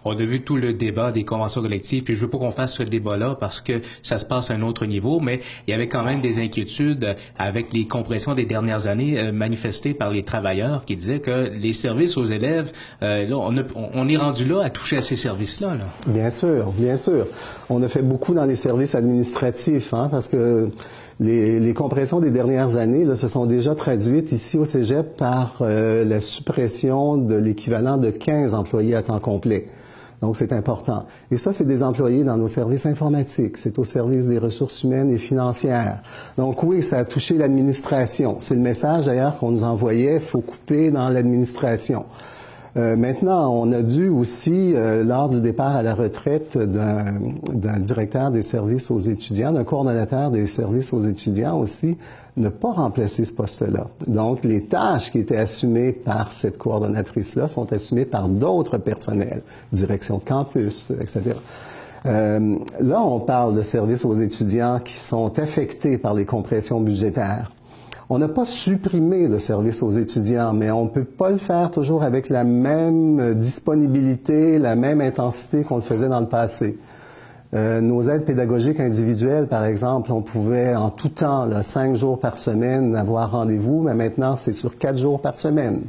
On 0.05 0.11
a 0.11 0.23
vu 0.23 0.43
tout 0.43 0.55
le 0.55 0.73
débat 0.73 1.11
des 1.11 1.25
conventions 1.25 1.63
collectives, 1.63 2.03
puis 2.03 2.13
je 2.13 2.21
veux 2.21 2.29
pas 2.29 2.37
qu'on 2.37 2.51
fasse 2.51 2.75
ce 2.75 2.83
débat-là 2.83 3.35
parce 3.39 3.59
que 3.61 3.81
ça 4.03 4.19
se 4.19 4.25
passe 4.27 4.51
à 4.51 4.53
un 4.53 4.61
autre 4.61 4.85
niveau, 4.85 5.19
mais 5.19 5.39
il 5.65 5.71
y 5.71 5.73
avait 5.73 5.87
quand 5.87 6.03
même 6.03 6.19
des 6.19 6.37
inquiétudes 6.37 7.15
avec 7.39 7.73
les 7.73 7.87
compressions 7.87 8.35
des 8.35 8.45
dernières 8.45 8.85
années 8.85 9.17
euh, 9.17 9.31
manifestées 9.31 9.95
par 9.95 10.11
les 10.11 10.21
travailleurs 10.21 10.85
qui 10.85 10.95
disaient 10.95 11.21
que 11.21 11.49
les 11.49 11.73
services 11.73 12.17
aux 12.17 12.23
élèves, 12.23 12.71
là, 13.01 13.25
on, 13.31 13.55
on, 13.95 14.07
est 14.07 14.17
rendu 14.17 14.45
là 14.45 14.61
à 14.63 14.69
toucher 14.69 14.97
à 14.97 15.01
ces 15.01 15.15
services-là. 15.15 15.69
Là. 15.69 15.85
Bien 16.05 16.29
sûr, 16.29 16.71
bien 16.73 16.97
sûr. 16.97 17.25
On 17.71 17.81
a 17.81 17.87
fait 17.87 18.03
beaucoup 18.03 18.35
dans 18.35 18.45
les 18.45 18.53
services 18.53 18.93
administratifs, 18.93 19.91
hein, 19.91 20.07
parce 20.11 20.27
que 20.27 20.69
les, 21.19 21.73
compressions 21.73 22.19
des 22.19 22.31
dernières 22.31 22.77
années 22.77 23.13
se 23.15 23.27
sont 23.27 23.45
déjà 23.45 23.75
traduites 23.75 24.31
ici 24.31 24.57
au 24.57 24.63
Cégep 24.63 25.17
par 25.17 25.57
euh, 25.61 26.05
la 26.05 26.19
suppression 26.19 27.17
de 27.17 27.35
l'équivalent 27.35 27.97
de 27.97 28.09
15 28.09 28.55
employés 28.55 28.95
à 28.95 29.01
temps 29.01 29.19
complet. 29.19 29.67
Donc, 30.21 30.35
c'est 30.35 30.51
important. 30.51 31.05
Et 31.31 31.37
ça, 31.37 31.53
c'est 31.53 31.65
des 31.65 31.81
employés 31.81 32.23
dans 32.23 32.35
nos 32.35 32.49
services 32.49 32.85
informatiques. 32.85 33.57
C'est 33.57 33.79
au 33.79 33.85
service 33.85 34.27
des 34.27 34.37
ressources 34.37 34.83
humaines 34.83 35.11
et 35.11 35.17
financières. 35.17 36.01
Donc, 36.37 36.61
oui, 36.63 36.81
ça 36.81 36.99
a 36.99 37.05
touché 37.05 37.37
l'administration. 37.37 38.37
C'est 38.41 38.55
le 38.55 38.61
message, 38.61 39.05
d'ailleurs, 39.05 39.37
qu'on 39.37 39.51
nous 39.51 39.63
envoyait. 39.63 40.19
Faut 40.19 40.41
couper 40.41 40.91
dans 40.91 41.07
l'administration. 41.07 42.05
Euh, 42.77 42.95
maintenant, 42.95 43.51
on 43.51 43.71
a 43.71 43.81
dû 43.81 44.09
aussi, 44.09 44.73
euh, 44.75 45.03
lors 45.03 45.29
du 45.29 45.41
départ 45.41 45.75
à 45.75 45.81
la 45.81 45.95
retraite 45.95 46.57
d'un 46.57 47.79
directeur 47.79 48.29
des 48.31 48.41
services 48.41 48.91
aux 48.91 48.99
étudiants, 48.99 49.51
d'un 49.51 49.63
coordonnateur 49.63 50.29
des 50.31 50.47
services 50.47 50.93
aux 50.93 51.01
étudiants 51.01 51.57
aussi, 51.59 51.97
ne 52.37 52.49
pas 52.49 52.71
remplacer 52.71 53.25
ce 53.25 53.33
poste-là. 53.33 53.87
Donc, 54.07 54.43
les 54.43 54.63
tâches 54.63 55.11
qui 55.11 55.19
étaient 55.19 55.37
assumées 55.37 55.91
par 55.91 56.31
cette 56.31 56.57
coordonnatrice-là 56.57 57.47
sont 57.47 57.71
assumées 57.73 58.05
par 58.05 58.29
d'autres 58.29 58.77
personnels, 58.77 59.41
direction 59.71 60.21
campus, 60.23 60.91
etc. 61.01 61.21
Euh, 62.05 62.55
là, 62.79 63.01
on 63.01 63.19
parle 63.19 63.55
de 63.55 63.61
services 63.61 64.05
aux 64.05 64.13
étudiants 64.13 64.79
qui 64.79 64.95
sont 64.95 65.37
affectés 65.39 65.97
par 65.97 66.13
les 66.13 66.25
compressions 66.25 66.79
budgétaires. 66.79 67.51
On 68.11 68.17
n'a 68.17 68.27
pas 68.27 68.43
supprimé 68.43 69.27
le 69.27 69.37
service 69.37 69.83
aux 69.83 69.91
étudiants, 69.91 70.51
mais 70.51 70.71
on 70.71 70.85
ne 70.85 70.89
peut 70.89 71.03
pas 71.03 71.29
le 71.29 71.37
faire 71.37 71.69
toujours 71.69 72.01
avec 72.01 72.29
la 72.29 72.43
même 72.43 73.35
disponibilité, 73.35 74.57
la 74.57 74.75
même 74.75 74.99
intensité 74.99 75.61
qu'on 75.61 75.75
le 75.75 75.81
faisait 75.81 76.09
dans 76.09 76.19
le 76.19 76.25
passé. 76.25 76.79
Euh, 77.53 77.81
nos 77.81 78.01
aides 78.01 78.25
pédagogiques 78.25 78.79
individuelles, 78.79 79.45
par 79.45 79.63
exemple, 79.63 80.11
on 80.11 80.23
pouvait 80.23 80.75
en 80.75 80.89
tout 80.89 81.09
temps, 81.09 81.47
cinq 81.61 81.95
jours 81.95 82.19
par 82.19 82.39
semaine, 82.39 82.95
avoir 82.95 83.29
rendez-vous, 83.29 83.83
mais 83.83 83.93
maintenant 83.93 84.35
c'est 84.35 84.53
sur 84.53 84.79
quatre 84.79 84.97
jours 84.97 85.21
par 85.21 85.37
semaine. 85.37 85.81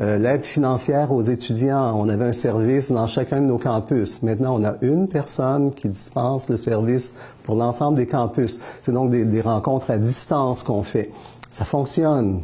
Euh, 0.00 0.16
l'aide 0.16 0.44
financière 0.44 1.12
aux 1.12 1.20
étudiants, 1.20 1.94
on 2.00 2.08
avait 2.08 2.24
un 2.24 2.32
service 2.32 2.90
dans 2.90 3.06
chacun 3.06 3.42
de 3.42 3.46
nos 3.46 3.58
campus. 3.58 4.22
Maintenant, 4.22 4.58
on 4.58 4.64
a 4.64 4.76
une 4.80 5.06
personne 5.06 5.72
qui 5.74 5.90
dispense 5.90 6.48
le 6.48 6.56
service 6.56 7.14
pour 7.42 7.56
l'ensemble 7.56 7.98
des 7.98 8.06
campus. 8.06 8.58
C'est 8.80 8.92
donc 8.92 9.10
des 9.10 9.40
rencontres 9.42 9.90
à 9.90 9.98
distance 9.98 10.62
qu'on 10.62 10.82
fait. 10.82 11.10
Ça 11.52 11.66
fonctionne, 11.66 12.40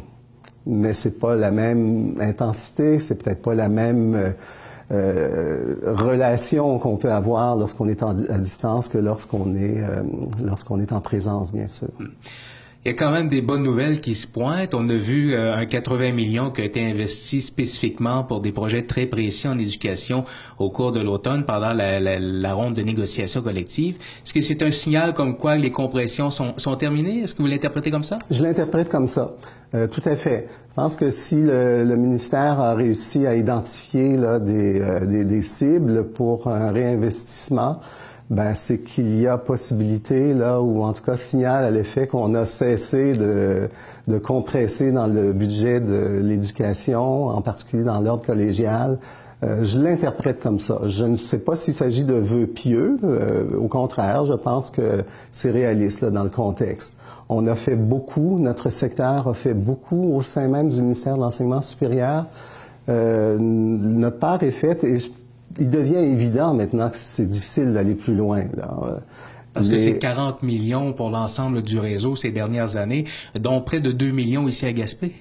mais 0.67 0.93
c'est 0.93 1.19
pas 1.19 1.35
la 1.35 1.49
même 1.49 2.15
intensité, 2.21 2.99
c'est 2.99 3.15
peut-être 3.15 3.41
pas 3.41 3.55
la 3.55 3.67
même 3.67 4.13
euh, 4.13 4.31
euh, 4.91 5.75
relation 5.83 6.77
qu'on 6.77 6.95
peut 6.95 7.11
avoir 7.11 7.55
lorsqu'on 7.55 7.89
est 7.89 8.03
à 8.03 8.13
distance 8.37 8.87
que 8.87 8.99
lorsqu'on 8.99 9.55
est 9.55 9.83
euh, 9.83 10.03
lorsqu'on 10.43 10.79
est 10.79 10.91
en 10.91 11.01
présence, 11.01 11.53
bien 11.53 11.67
sûr. 11.67 11.89
Il 12.85 12.91
y 12.93 12.95
a 12.95 12.97
quand 12.97 13.11
même 13.11 13.27
des 13.27 13.41
bonnes 13.41 13.63
nouvelles 13.63 13.99
qui 13.99 14.15
se 14.15 14.25
pointent. 14.25 14.73
On 14.73 14.87
a 14.87 14.93
vu 14.93 15.33
euh, 15.33 15.53
un 15.53 15.65
80 15.65 16.13
millions 16.13 16.49
qui 16.49 16.61
a 16.61 16.63
été 16.63 16.89
investi 16.89 17.41
spécifiquement 17.41 18.23
pour 18.23 18.39
des 18.39 18.53
projets 18.53 18.83
très 18.83 19.05
précis 19.05 19.49
en 19.49 19.59
éducation 19.59 20.23
au 20.59 20.69
cours 20.69 20.93
de 20.93 21.01
l'automne 21.01 21.43
pendant 21.43 21.73
la, 21.73 21.99
la, 21.99 22.19
la, 22.19 22.53
ronde 22.53 22.75
de 22.75 22.81
négociation 22.81 23.41
collective. 23.41 23.97
Est-ce 24.23 24.33
que 24.33 24.39
c'est 24.39 24.63
un 24.63 24.71
signal 24.71 25.13
comme 25.13 25.35
quoi 25.35 25.57
les 25.57 25.71
compressions 25.71 26.31
sont, 26.31 26.53
sont 26.55 26.77
terminées? 26.77 27.23
Est-ce 27.23 27.35
que 27.35 27.41
vous 27.41 27.49
l'interprétez 27.49 27.91
comme 27.91 28.03
ça? 28.03 28.17
Je 28.31 28.41
l'interprète 28.41 28.87
comme 28.87 29.09
ça. 29.09 29.33
Euh, 29.75 29.87
tout 29.87 30.01
à 30.05 30.15
fait. 30.15 30.47
Je 30.69 30.75
pense 30.75 30.95
que 30.95 31.09
si 31.09 31.35
le, 31.35 31.83
le 31.83 31.97
ministère 31.97 32.61
a 32.61 32.75
réussi 32.75 33.27
à 33.27 33.35
identifier 33.35 34.15
là, 34.15 34.39
des, 34.39 34.79
euh, 34.79 35.05
des, 35.05 35.25
des 35.25 35.41
cibles 35.41 36.05
pour 36.05 36.47
un 36.47 36.71
réinvestissement, 36.71 37.81
ben 38.29 38.53
c'est 38.53 38.79
qu'il 38.79 39.19
y 39.19 39.27
a 39.27 39.37
possibilité 39.37 40.33
là, 40.33 40.61
ou 40.61 40.83
en 40.83 40.93
tout 40.93 41.03
cas 41.03 41.17
signal 41.17 41.65
à 41.65 41.71
l'effet 41.71 42.07
qu'on 42.07 42.35
a 42.35 42.45
cessé 42.45 43.13
de, 43.13 43.69
de, 44.07 44.17
compresser 44.19 44.91
dans 44.91 45.07
le 45.07 45.33
budget 45.33 45.79
de 45.79 46.19
l'éducation, 46.21 47.27
en 47.27 47.41
particulier 47.41 47.83
dans 47.83 47.99
l'ordre 47.99 48.23
collégial. 48.23 48.99
Euh, 49.43 49.63
je 49.63 49.79
l'interprète 49.79 50.41
comme 50.41 50.59
ça. 50.59 50.81
Je 50.85 51.05
ne 51.05 51.15
sais 51.15 51.39
pas 51.39 51.55
s'il 51.55 51.73
s'agit 51.73 52.03
de 52.03 52.13
vœux 52.13 52.45
pieux. 52.45 52.97
Euh, 53.03 53.45
au 53.57 53.67
contraire, 53.67 54.25
je 54.25 54.33
pense 54.33 54.69
que 54.69 55.03
c'est 55.31 55.51
réaliste 55.51 56.01
là, 56.01 56.09
dans 56.09 56.23
le 56.23 56.29
contexte. 56.29 56.95
On 57.29 57.47
a 57.47 57.55
fait 57.55 57.75
beaucoup, 57.75 58.37
notre 58.39 58.69
secteur 58.69 59.27
a 59.27 59.33
fait 59.33 59.53
beaucoup 59.53 60.13
au 60.13 60.21
sein 60.21 60.47
même 60.47 60.69
du 60.69 60.81
ministère 60.81 61.15
de 61.15 61.21
l'Enseignement 61.21 61.61
supérieur. 61.61 62.25
Euh, 62.89 63.37
notre 63.39 64.17
part 64.17 64.41
est 64.43 64.51
faite 64.51 64.83
et 64.83 64.97
je 64.97 65.09
il 65.59 65.69
devient 65.69 65.95
évident 65.95 66.53
maintenant 66.53 66.89
que 66.89 66.97
c'est 66.97 67.25
difficile 67.25 67.73
d'aller 67.73 67.95
plus 67.95 68.15
loin. 68.15 68.43
Là. 68.55 69.01
Parce 69.53 69.69
que 69.69 69.77
c'est 69.77 69.97
40 69.97 70.43
millions 70.43 70.93
pour 70.93 71.09
l'ensemble 71.09 71.61
du 71.61 71.79
réseau 71.79 72.15
ces 72.15 72.31
dernières 72.31 72.77
années, 72.77 73.05
dont 73.39 73.61
près 73.61 73.79
de 73.79 73.91
2 73.91 74.11
millions 74.11 74.47
ici 74.47 74.65
à 74.65 74.71
Gaspé, 74.71 75.13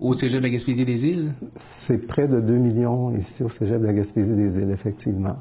au 0.00 0.14
Cégep 0.14 0.38
de 0.38 0.44
la 0.44 0.50
Gaspésie-des-Îles. 0.50 1.32
C'est 1.56 2.06
près 2.06 2.28
de 2.28 2.40
2 2.40 2.52
millions 2.54 3.14
ici 3.16 3.42
au 3.42 3.48
Cégep 3.48 3.80
de 3.80 3.86
la 3.86 3.92
Gaspésie-des-Îles, 3.92 4.70
effectivement. 4.70 5.36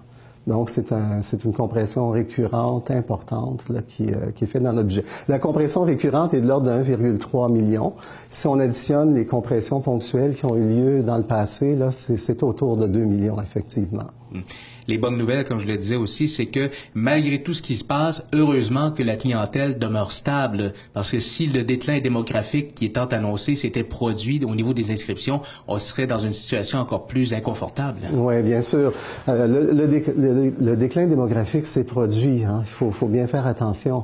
Donc, 0.45 0.69
c'est 0.69 0.91
un, 0.91 1.21
une 1.21 1.53
compression 1.53 2.09
récurrente 2.09 2.91
importante 2.91 3.69
là, 3.69 3.81
qui, 3.81 4.07
euh, 4.07 4.31
qui, 4.31 4.43
est 4.43 4.47
faite 4.47 4.63
dans 4.63 4.73
notre 4.73 4.87
budget. 4.87 5.05
La 5.27 5.39
compression 5.39 5.83
récurrente 5.83 6.33
est 6.33 6.41
de 6.41 6.47
l'ordre 6.47 6.67
de 6.67 6.83
1,3 6.83 7.51
million. 7.51 7.93
Si 8.27 8.47
on 8.47 8.59
additionne 8.59 9.15
les 9.15 9.25
compressions 9.25 9.79
ponctuelles 9.79 10.35
qui 10.35 10.45
ont 10.45 10.55
eu 10.55 10.67
lieu 10.67 11.03
dans 11.03 11.17
le 11.17 11.23
passé, 11.23 11.75
là, 11.75 11.91
c'est 11.91 12.43
autour 12.43 12.75
de 12.77 12.87
2 12.87 12.99
millions, 12.99 13.39
effectivement. 13.41 14.07
Hum. 14.33 14.41
Les 14.87 14.97
bonnes 14.97 15.15
nouvelles, 15.15 15.45
comme 15.45 15.59
je 15.59 15.67
le 15.67 15.77
disais 15.77 15.95
aussi, 15.95 16.27
c'est 16.27 16.47
que 16.47 16.69
malgré 16.93 17.41
tout 17.41 17.53
ce 17.53 17.61
qui 17.61 17.75
se 17.75 17.83
passe, 17.83 18.25
heureusement 18.33 18.91
que 18.91 19.03
la 19.03 19.15
clientèle 19.15 19.77
demeure 19.77 20.11
stable. 20.11 20.73
Parce 20.93 21.11
que 21.11 21.19
si 21.19 21.47
le 21.47 21.63
déclin 21.63 21.99
démographique 21.99 22.75
qui 22.75 22.85
est 22.85 22.95
tant 22.95 23.05
annoncé 23.05 23.55
s'était 23.55 23.83
produit 23.83 24.41
au 24.43 24.55
niveau 24.55 24.73
des 24.73 24.91
inscriptions, 24.91 25.41
on 25.67 25.77
serait 25.77 26.07
dans 26.07 26.17
une 26.17 26.33
situation 26.33 26.79
encore 26.79 27.07
plus 27.07 27.33
inconfortable. 27.33 27.99
Oui, 28.13 28.41
bien 28.41 28.61
sûr. 28.61 28.93
Euh, 29.29 29.73
le, 29.73 30.75
déclin 30.75 31.07
démographique 31.07 31.65
s'est 31.65 31.83
produit. 31.83 32.43
Hein. 32.43 32.61
Il 32.63 32.69
faut, 32.69 32.91
faut, 32.91 33.07
bien 33.07 33.27
faire 33.27 33.47
attention. 33.47 34.03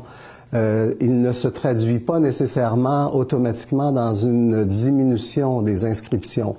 Euh, 0.54 0.96
il 1.00 1.22
ne 1.22 1.32
se 1.32 1.48
traduit 1.48 2.00
pas 2.00 2.20
nécessairement 2.20 3.16
automatiquement 3.16 3.92
dans 3.92 4.14
une 4.14 4.66
diminution 4.66 5.62
des 5.62 5.86
inscriptions. 5.86 6.56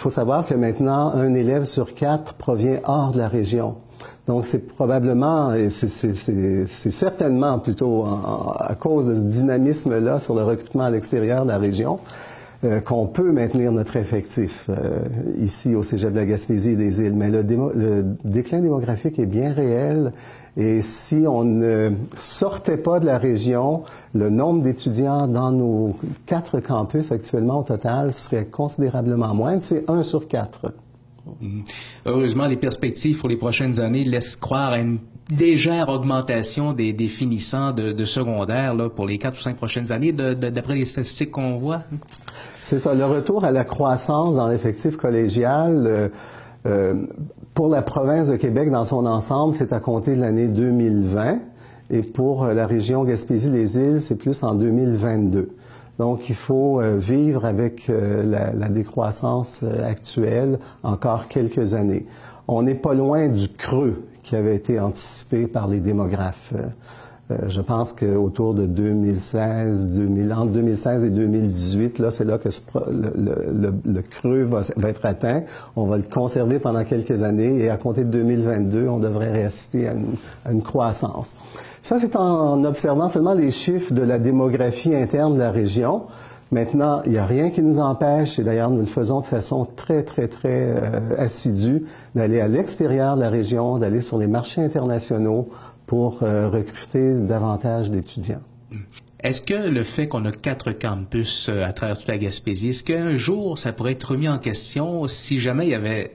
Il 0.00 0.04
faut 0.04 0.08
savoir 0.08 0.46
que 0.46 0.54
maintenant, 0.54 1.12
un 1.12 1.34
élève 1.34 1.64
sur 1.64 1.92
quatre 1.92 2.32
provient 2.32 2.80
hors 2.84 3.10
de 3.10 3.18
la 3.18 3.28
région. 3.28 3.74
Donc, 4.26 4.46
c'est 4.46 4.66
probablement, 4.66 5.52
et 5.52 5.68
c'est 5.68 6.14
certainement 6.64 7.58
plutôt 7.58 8.06
à 8.06 8.74
cause 8.80 9.08
de 9.08 9.16
ce 9.16 9.20
dynamisme-là 9.20 10.18
sur 10.18 10.34
le 10.34 10.42
recrutement 10.42 10.84
à 10.84 10.90
l'extérieur 10.90 11.42
de 11.42 11.48
la 11.48 11.58
région 11.58 11.98
euh, 12.62 12.80
qu'on 12.80 13.06
peut 13.06 13.32
maintenir 13.32 13.72
notre 13.72 13.96
effectif 13.96 14.66
euh, 14.68 15.00
ici 15.38 15.74
au 15.74 15.82
Cégep 15.82 16.12
de 16.12 16.16
la 16.16 16.26
Gaspésie 16.26 16.72
et 16.72 16.76
des 16.76 17.00
îles. 17.00 17.14
Mais 17.14 17.30
le, 17.30 17.42
déclin 18.22 18.60
démographique 18.60 19.18
est 19.18 19.24
bien 19.24 19.54
réel 19.54 20.12
et 20.58 20.82
si 20.82 21.24
on 21.26 21.44
ne 21.44 21.90
sortait 22.18 22.76
pas 22.76 23.00
de 23.00 23.06
la 23.06 23.16
région, 23.16 23.84
le 24.14 24.28
nombre 24.28 24.62
d'étudiants 24.62 25.26
dans 25.26 25.52
nos 25.52 25.96
quatre 26.26 26.60
campus 26.60 27.12
actuellement 27.12 27.60
au 27.60 27.62
total 27.62 28.12
serait 28.12 28.44
considérablement 28.44 29.34
moindre. 29.34 29.62
C'est 29.62 29.88
un 29.88 30.02
sur 30.02 30.28
quatre. 30.28 30.74
Mmh. 31.40 31.60
Heureusement, 32.04 32.46
les 32.46 32.56
perspectives 32.56 33.18
pour 33.18 33.30
les 33.30 33.36
prochaines 33.36 33.80
années 33.80 34.04
laissent 34.04 34.36
croire 34.36 34.72
à 34.72 34.78
une 34.80 34.98
légère 35.36 35.88
augmentation 35.88 36.72
des, 36.72 36.92
finissants 37.08 37.72
de, 37.72 38.04
secondaire 38.04 38.74
là, 38.74 38.88
pour 38.88 39.06
les 39.06 39.18
quatre 39.18 39.38
ou 39.38 39.42
cinq 39.42 39.56
prochaines 39.56 39.92
années, 39.92 40.12
d'après 40.12 40.74
les 40.74 40.84
statistiques 40.84 41.30
qu'on 41.30 41.58
voit? 41.58 41.82
C'est 42.60 42.78
ça. 42.78 42.94
Le 42.94 43.04
retour 43.04 43.44
à 43.44 43.52
la 43.52 43.64
croissance 43.64 44.36
dans 44.36 44.48
l'effectif 44.48 44.96
collégial, 44.96 45.84
euh, 45.86 46.08
euh, 46.66 46.94
pour 47.54 47.68
la 47.68 47.82
province 47.82 48.28
de 48.28 48.36
Québec 48.36 48.70
dans 48.70 48.84
son 48.84 49.06
ensemble, 49.06 49.54
c'est 49.54 49.72
à 49.72 49.80
compter 49.80 50.14
de 50.14 50.20
l'année 50.20 50.48
2020. 50.48 51.38
Et 51.92 52.02
pour 52.02 52.46
la 52.46 52.66
région 52.66 53.04
Gaspésie-les-Îles, 53.04 54.00
c'est 54.00 54.16
plus 54.16 54.42
en 54.44 54.54
2022. 54.54 55.50
Donc, 56.00 56.30
il 56.30 56.34
faut 56.34 56.80
euh, 56.80 56.96
vivre 56.96 57.44
avec 57.44 57.90
euh, 57.90 58.22
la, 58.24 58.54
la, 58.54 58.70
décroissance 58.70 59.60
euh, 59.62 59.86
actuelle 59.86 60.58
encore 60.82 61.28
quelques 61.28 61.74
années. 61.74 62.06
On 62.48 62.62
n'est 62.62 62.74
pas 62.74 62.94
loin 62.94 63.28
du 63.28 63.48
creux 63.50 64.02
qui 64.30 64.36
avait 64.36 64.54
été 64.54 64.78
anticipé 64.78 65.48
par 65.48 65.66
les 65.66 65.80
démographes. 65.80 66.52
Euh, 66.52 67.36
je 67.48 67.60
pense 67.60 67.92
qu'autour 67.92 68.54
de 68.54 68.64
2016, 68.64 69.98
2000, 69.98 70.32
entre 70.32 70.52
2016 70.52 71.04
et 71.04 71.10
2018, 71.10 71.98
là, 71.98 72.12
c'est 72.12 72.24
là 72.24 72.38
que 72.38 72.48
le, 72.86 74.00
creux 74.02 74.44
va, 74.44 74.60
être 74.84 75.04
atteint. 75.04 75.42
On 75.74 75.86
va 75.86 75.96
le 75.96 76.04
conserver 76.04 76.60
pendant 76.60 76.84
quelques 76.84 77.24
années 77.24 77.58
et 77.58 77.70
à 77.70 77.76
compter 77.76 78.04
de 78.04 78.10
2022, 78.10 78.86
on 78.86 78.98
devrait 79.00 79.32
réassister 79.32 79.88
à 79.88 80.52
une 80.52 80.62
croissance. 80.62 81.36
Ça, 81.82 81.98
c'est 81.98 82.14
en 82.14 82.62
observant 82.62 83.08
seulement 83.08 83.34
les 83.34 83.50
chiffres 83.50 83.92
de 83.92 84.02
la 84.02 84.20
démographie 84.20 84.94
interne 84.94 85.34
de 85.34 85.40
la 85.40 85.50
région. 85.50 86.02
Maintenant, 86.50 87.02
il 87.06 87.12
n'y 87.12 87.18
a 87.18 87.26
rien 87.26 87.50
qui 87.50 87.62
nous 87.62 87.78
empêche, 87.78 88.40
et 88.40 88.42
d'ailleurs 88.42 88.70
nous 88.70 88.80
le 88.80 88.86
faisons 88.86 89.20
de 89.20 89.24
façon 89.24 89.68
très, 89.76 90.02
très, 90.02 90.26
très 90.26 90.74
euh, 90.74 91.16
assidue, 91.16 91.84
d'aller 92.16 92.40
à 92.40 92.48
l'extérieur 92.48 93.14
de 93.14 93.20
la 93.20 93.30
région, 93.30 93.78
d'aller 93.78 94.00
sur 94.00 94.18
les 94.18 94.26
marchés 94.26 94.60
internationaux 94.60 95.48
pour 95.86 96.22
euh, 96.22 96.48
recruter 96.48 97.14
davantage 97.14 97.90
d'étudiants. 97.90 98.42
Est-ce 99.22 99.42
que 99.42 99.68
le 99.68 99.82
fait 99.84 100.08
qu'on 100.08 100.24
a 100.24 100.32
quatre 100.32 100.72
campus 100.72 101.48
euh, 101.48 101.62
à 101.62 101.72
travers 101.72 101.98
toute 101.98 102.08
la 102.08 102.18
Gaspésie, 102.18 102.70
est-ce 102.70 102.82
qu'un 102.82 103.14
jour 103.14 103.56
ça 103.56 103.72
pourrait 103.72 103.92
être 103.92 104.10
remis 104.10 104.28
en 104.28 104.38
question 104.38 105.06
si 105.06 105.38
jamais 105.38 105.66
il 105.66 105.70
y 105.70 105.74
avait, 105.74 106.12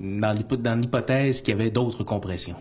dans 0.00 0.32
l'hypothèse 0.32 1.42
qu'il 1.42 1.58
y 1.58 1.60
avait 1.60 1.70
d'autres 1.70 2.04
compressions? 2.04 2.56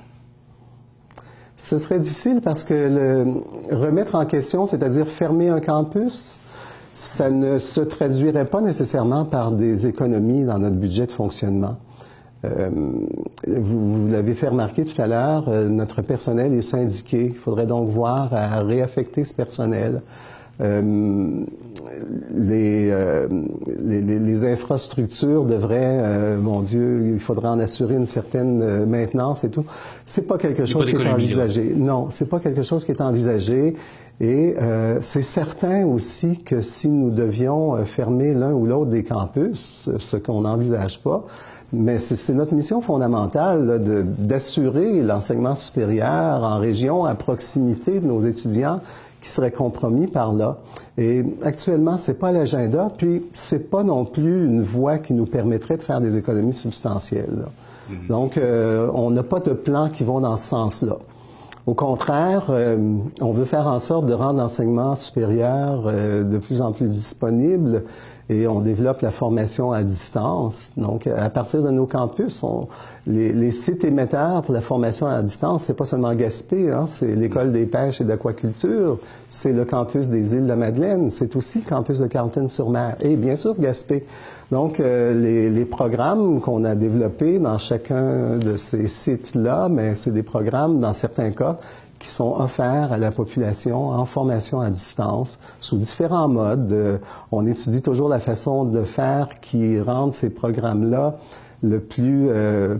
Ce 1.55 1.77
serait 1.77 1.99
difficile 1.99 2.41
parce 2.43 2.65
que 2.65 2.73
le, 2.73 3.75
remettre 3.75 4.15
en 4.15 4.25
question, 4.25 4.65
c'est-à-dire 4.65 5.07
fermer 5.07 5.47
un 5.49 5.61
campus, 5.61 6.39
ça 6.93 7.31
ne 7.31 7.57
se 7.57 7.81
traduirait 7.81 8.45
pas 8.45 8.61
nécessairement 8.61 9.25
par 9.25 9.51
des 9.51 9.87
économies 9.87 10.45
dans 10.45 10.59
notre 10.59 10.75
budget 10.75 11.07
de 11.07 11.11
fonctionnement. 11.11 11.75
Euh, 12.45 12.69
vous, 13.47 14.07
l'avez 14.07 14.33
fait 14.33 14.49
remarquer 14.49 14.85
tout 14.85 15.01
à 15.01 15.07
l'heure, 15.07 15.45
euh, 15.47 15.67
notre 15.67 16.01
personnel 16.01 16.53
est 16.53 16.61
syndiqué. 16.61 17.27
Il 17.27 17.35
faudrait 17.35 17.65
donc 17.65 17.89
voir 17.89 18.33
à 18.33 18.61
réaffecter 18.61 19.23
ce 19.23 19.33
personnel. 19.33 20.01
Euh, 20.61 21.45
les, 22.31 22.89
euh, 22.91 23.27
les, 23.81 24.01
les, 24.01 24.45
infrastructures 24.45 25.45
devraient, 25.45 25.97
euh, 25.99 26.37
mon 26.39 26.61
Dieu, 26.61 27.11
il 27.11 27.19
faudrait 27.19 27.47
en 27.47 27.59
assurer 27.59 27.95
une 27.95 28.05
certaine 28.05 28.85
maintenance 28.85 29.43
et 29.43 29.49
tout. 29.49 29.65
C'est 30.05 30.27
pas 30.27 30.37
quelque 30.37 30.65
chose 30.65 30.85
qui 30.85 30.95
est 30.95 31.07
envisagé. 31.07 31.73
Non, 31.75 32.07
c'est 32.09 32.29
pas 32.29 32.39
quelque 32.39 32.61
chose 32.61 32.85
qui 32.85 32.91
est 32.91 33.01
envisagé. 33.01 33.75
Et 34.25 34.55
c'est 35.01 35.21
certain 35.21 35.85
aussi 35.85 36.39
que 36.39 36.61
si 36.61 36.87
nous 36.87 37.09
devions 37.09 37.83
fermer 37.83 38.33
l'un 38.33 38.53
ou 38.53 38.65
l'autre 38.65 38.89
des 38.89 39.03
campus, 39.03 39.89
ce 39.99 40.15
qu'on 40.15 40.41
n'envisage 40.41 41.01
pas, 41.01 41.25
mais 41.73 41.97
c'est 41.97 42.33
notre 42.33 42.53
mission 42.53 42.81
fondamentale 42.81 43.81
d'assurer 44.19 45.01
l'enseignement 45.01 45.55
supérieur 45.55 46.43
en 46.43 46.59
région 46.59 47.03
à 47.03 47.15
proximité 47.15 47.99
de 47.99 48.05
nos 48.05 48.21
étudiants 48.21 48.79
qui 49.19 49.29
seraient 49.29 49.51
compromis 49.51 50.07
par 50.07 50.33
là. 50.33 50.57
Et 50.97 51.23
actuellement, 51.41 51.97
c'est 51.97 52.19
pas 52.19 52.31
l'agenda, 52.31 52.89
puis 52.95 53.23
c'est 53.33 53.71
pas 53.71 53.83
non 53.83 54.05
plus 54.05 54.45
une 54.45 54.61
voie 54.61 54.99
qui 54.99 55.13
nous 55.13 55.25
permettrait 55.25 55.77
de 55.77 55.83
faire 55.83 56.01
des 56.01 56.17
économies 56.17 56.53
substantielles. 56.53 57.45
Mm-hmm. 57.89 58.07
Donc, 58.09 58.37
euh, 58.37 58.89
on 58.93 59.09
n'a 59.09 59.23
pas 59.23 59.39
de 59.39 59.53
plans 59.53 59.89
qui 59.89 60.03
vont 60.03 60.19
dans 60.19 60.35
ce 60.35 60.49
sens-là. 60.49 60.97
Au 61.65 61.73
contraire, 61.73 62.47
euh, 62.49 62.97
on 63.21 63.31
veut 63.31 63.45
faire 63.45 63.67
en 63.67 63.79
sorte 63.79 64.05
de 64.05 64.13
rendre 64.13 64.39
l'enseignement 64.39 64.95
supérieur 64.95 65.85
euh, 65.87 66.23
de 66.23 66.37
plus 66.37 66.61
en 66.61 66.73
plus 66.73 66.89
disponible 66.89 67.83
et 68.29 68.47
on 68.47 68.61
développe 68.61 69.01
la 69.01 69.11
formation 69.11 69.71
à 69.71 69.83
distance. 69.83 70.73
Donc, 70.77 71.07
à 71.07 71.29
partir 71.29 71.61
de 71.61 71.71
nos 71.71 71.85
campus, 71.85 72.43
on, 72.43 72.67
les, 73.05 73.33
les, 73.33 73.51
sites 73.51 73.83
émetteurs 73.83 74.43
pour 74.43 74.53
la 74.53 74.61
formation 74.61 75.07
à 75.07 75.21
distance, 75.21 75.63
c'est 75.63 75.75
pas 75.75 75.85
seulement 75.85 76.13
Gaspé, 76.15 76.71
hein, 76.71 76.87
c'est 76.87 77.15
l'école 77.15 77.51
des 77.51 77.65
pêches 77.65 77.99
et 77.99 78.05
d'aquaculture, 78.05 78.97
c'est 79.27 79.51
le 79.51 79.65
campus 79.65 80.09
des 80.09 80.35
îles 80.35 80.47
de 80.47 80.53
Madeleine, 80.53 81.11
c'est 81.11 81.35
aussi 81.35 81.59
le 81.59 81.69
campus 81.69 81.99
de 81.99 82.07
Carleton-sur-Mer 82.07 82.95
et 83.01 83.15
bien 83.15 83.35
sûr 83.35 83.59
Gaspé. 83.59 84.05
Donc, 84.51 84.79
euh, 84.79 85.13
les, 85.19 85.49
les, 85.49 85.65
programmes 85.65 86.39
qu'on 86.39 86.63
a 86.63 86.75
développés 86.75 87.39
dans 87.39 87.57
chacun 87.57 88.37
de 88.37 88.55
ces 88.55 88.85
sites-là, 88.85 89.67
mais 89.67 89.95
c'est 89.95 90.11
des 90.11 90.21
programmes, 90.21 90.79
dans 90.79 90.93
certains 90.93 91.31
cas, 91.31 91.57
qui 92.03 92.09
sont 92.09 92.35
offerts 92.37 92.91
à 92.91 92.97
la 92.97 93.11
population 93.11 93.87
en 93.87 94.03
formation 94.03 94.59
à 94.59 94.69
distance 94.69 95.39
sous 95.61 95.77
différents 95.77 96.27
modes. 96.27 96.73
Euh, 96.73 96.97
on 97.31 97.47
étudie 97.47 97.81
toujours 97.81 98.09
la 98.09 98.19
façon 98.19 98.65
de 98.65 98.83
faire 98.83 99.39
qui 99.39 99.79
rendent 99.79 100.11
ces 100.11 100.29
programmes-là 100.29 101.15
le 101.61 101.79
plus 101.79 102.27
euh, 102.27 102.75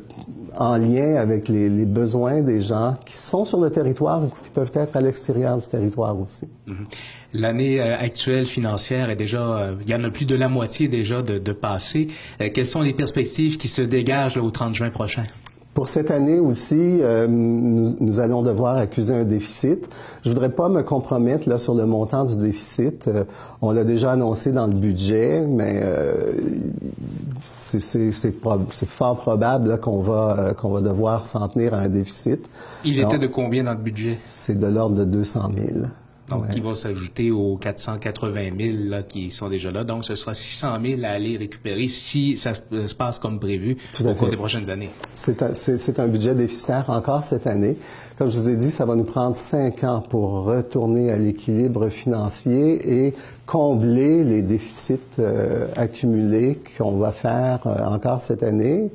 en 0.58 0.76
lien 0.76 1.16
avec 1.16 1.48
les, 1.48 1.70
besoins 1.86 2.42
des 2.42 2.60
gens 2.60 2.98
qui 3.06 3.16
sont 3.16 3.46
sur 3.46 3.62
le 3.62 3.72
territoire 3.72 4.26
ou 4.26 4.28
qui 4.28 4.50
peuvent 4.54 4.74
être 4.76 4.98
à 4.98 5.02
l'extérieur 5.02 5.56
du 5.56 5.68
territoire 5.68 6.20
aussi. 6.20 6.50
Mm-hmm. 6.68 6.74
L'année 7.36 7.80
euh, 7.80 7.98
actuelle 7.98 8.46
financière 8.46 9.10
est 9.10 9.16
déjà, 9.16 9.70
il 9.86 9.90
y 9.90 9.96
en 9.96 10.04
a 10.04 10.10
plus 10.10 10.26
de 10.26 10.36
la 10.36 10.50
moitié 10.50 10.90
déjà 10.90 11.22
de, 11.22 11.40
de 11.40 11.52
passé. 11.54 12.08
quelles 12.54 12.66
sont 12.66 12.82
les 12.82 12.94
perspectives 12.94 13.58
qui 13.58 13.70
se 13.70 13.82
dégagent 13.82 14.36
au 14.36 14.52
30 14.52 14.76
juin 14.76 14.90
prochain? 14.90 15.24
Pour 15.74 15.88
cette 15.88 16.12
année 16.12 16.40
aussi, 16.40 17.00
euh, 17.02 17.26
nous, 17.28 17.96
nous, 18.00 18.20
allons 18.20 18.44
devoir 18.44 18.78
accuser 18.78 19.16
un 19.16 19.24
déficit. 19.24 19.90
Je 20.24 20.30
voudrais 20.30 20.52
pas 20.52 20.70
me 20.70 20.84
compromettre 20.84 21.50
là 21.50 21.58
sur 21.58 21.74
le 21.74 21.88
montant 21.88 22.26
du 22.26 22.38
déficit. 22.38 23.08
Euh, 23.08 23.24
on 23.62 23.72
l'a 23.72 23.84
déjà 23.84 24.12
annoncé 24.12 24.52
dans 24.52 24.68
le 24.68 24.74
budget, 24.74 25.42
mais 25.48 25.80
euh, 25.82 26.34
c'est 27.40 28.86
fort 28.86 29.18
probable 29.18 29.80
qu'on 29.80 30.00
va 30.00 30.36
euh, 30.38 30.54
qu'on 30.54 30.70
va 30.70 30.82
devoir 30.82 31.26
s'en 31.26 31.48
tenir 31.48 31.74
à 31.74 31.78
un 31.78 31.90
déficit. 31.90 32.48
Il 32.86 33.00
était 33.00 33.18
de 33.18 33.28
combien 33.28 33.64
dans 33.64 33.74
le 33.74 33.80
budget? 33.80 34.20
C'est 34.26 34.60
de 34.60 34.68
l'ordre 34.68 34.96
de 34.96 35.06
200 35.06 35.52
000 35.56 35.86
donc 36.34 36.50
qui 36.50 36.60
va 36.60 36.74
s'ajouter 36.74 37.32
aux 37.32 37.58
480 37.58 38.50
000 38.58 38.76
là, 38.90 39.04
qui 39.04 39.30
sont 39.30 39.50
déjà 39.50 39.72
là. 39.72 39.84
Donc, 39.84 40.06
ce 40.06 40.16
sera 40.16 40.34
600 40.34 40.78
000 40.84 41.02
à 41.04 41.10
aller 41.10 41.38
récupérer 41.38 41.88
si 41.88 42.38
ça 42.38 42.54
se 42.54 42.96
passe 42.96 43.20
comme 43.20 43.40
prévu 43.40 43.78
au 44.04 44.14
cours 44.14 44.30
des 44.30 44.38
prochaines 44.38 44.70
années. 44.70 44.90
C'est 45.14 45.42
un, 45.42 46.04
un, 46.04 46.08
budget 46.08 46.36
déficitaire 46.36 46.90
encore 46.90 47.24
cette 47.24 47.48
année. 47.48 47.78
Comme 48.18 48.30
je 48.30 48.38
vous 48.38 48.50
ai 48.50 48.56
dit, 48.56 48.72
ça 48.72 48.86
va 48.86 48.96
nous 48.96 49.04
prendre 49.04 49.36
cinq 49.36 49.84
ans 49.84 50.02
pour 50.02 50.44
retourner 50.44 51.12
à 51.12 51.18
l'équilibre 51.18 51.90
financier 51.90 53.06
et 53.06 53.14
combler 53.46 54.24
les 54.24 54.42
déficits 54.42 55.00
euh, 55.20 55.68
accumulés 55.76 56.60
qu'on 56.78 56.98
va 56.98 57.12
faire 57.12 57.66
euh, 57.66 57.86
encore 57.86 58.22
cette 58.22 58.44
année. 58.44 58.90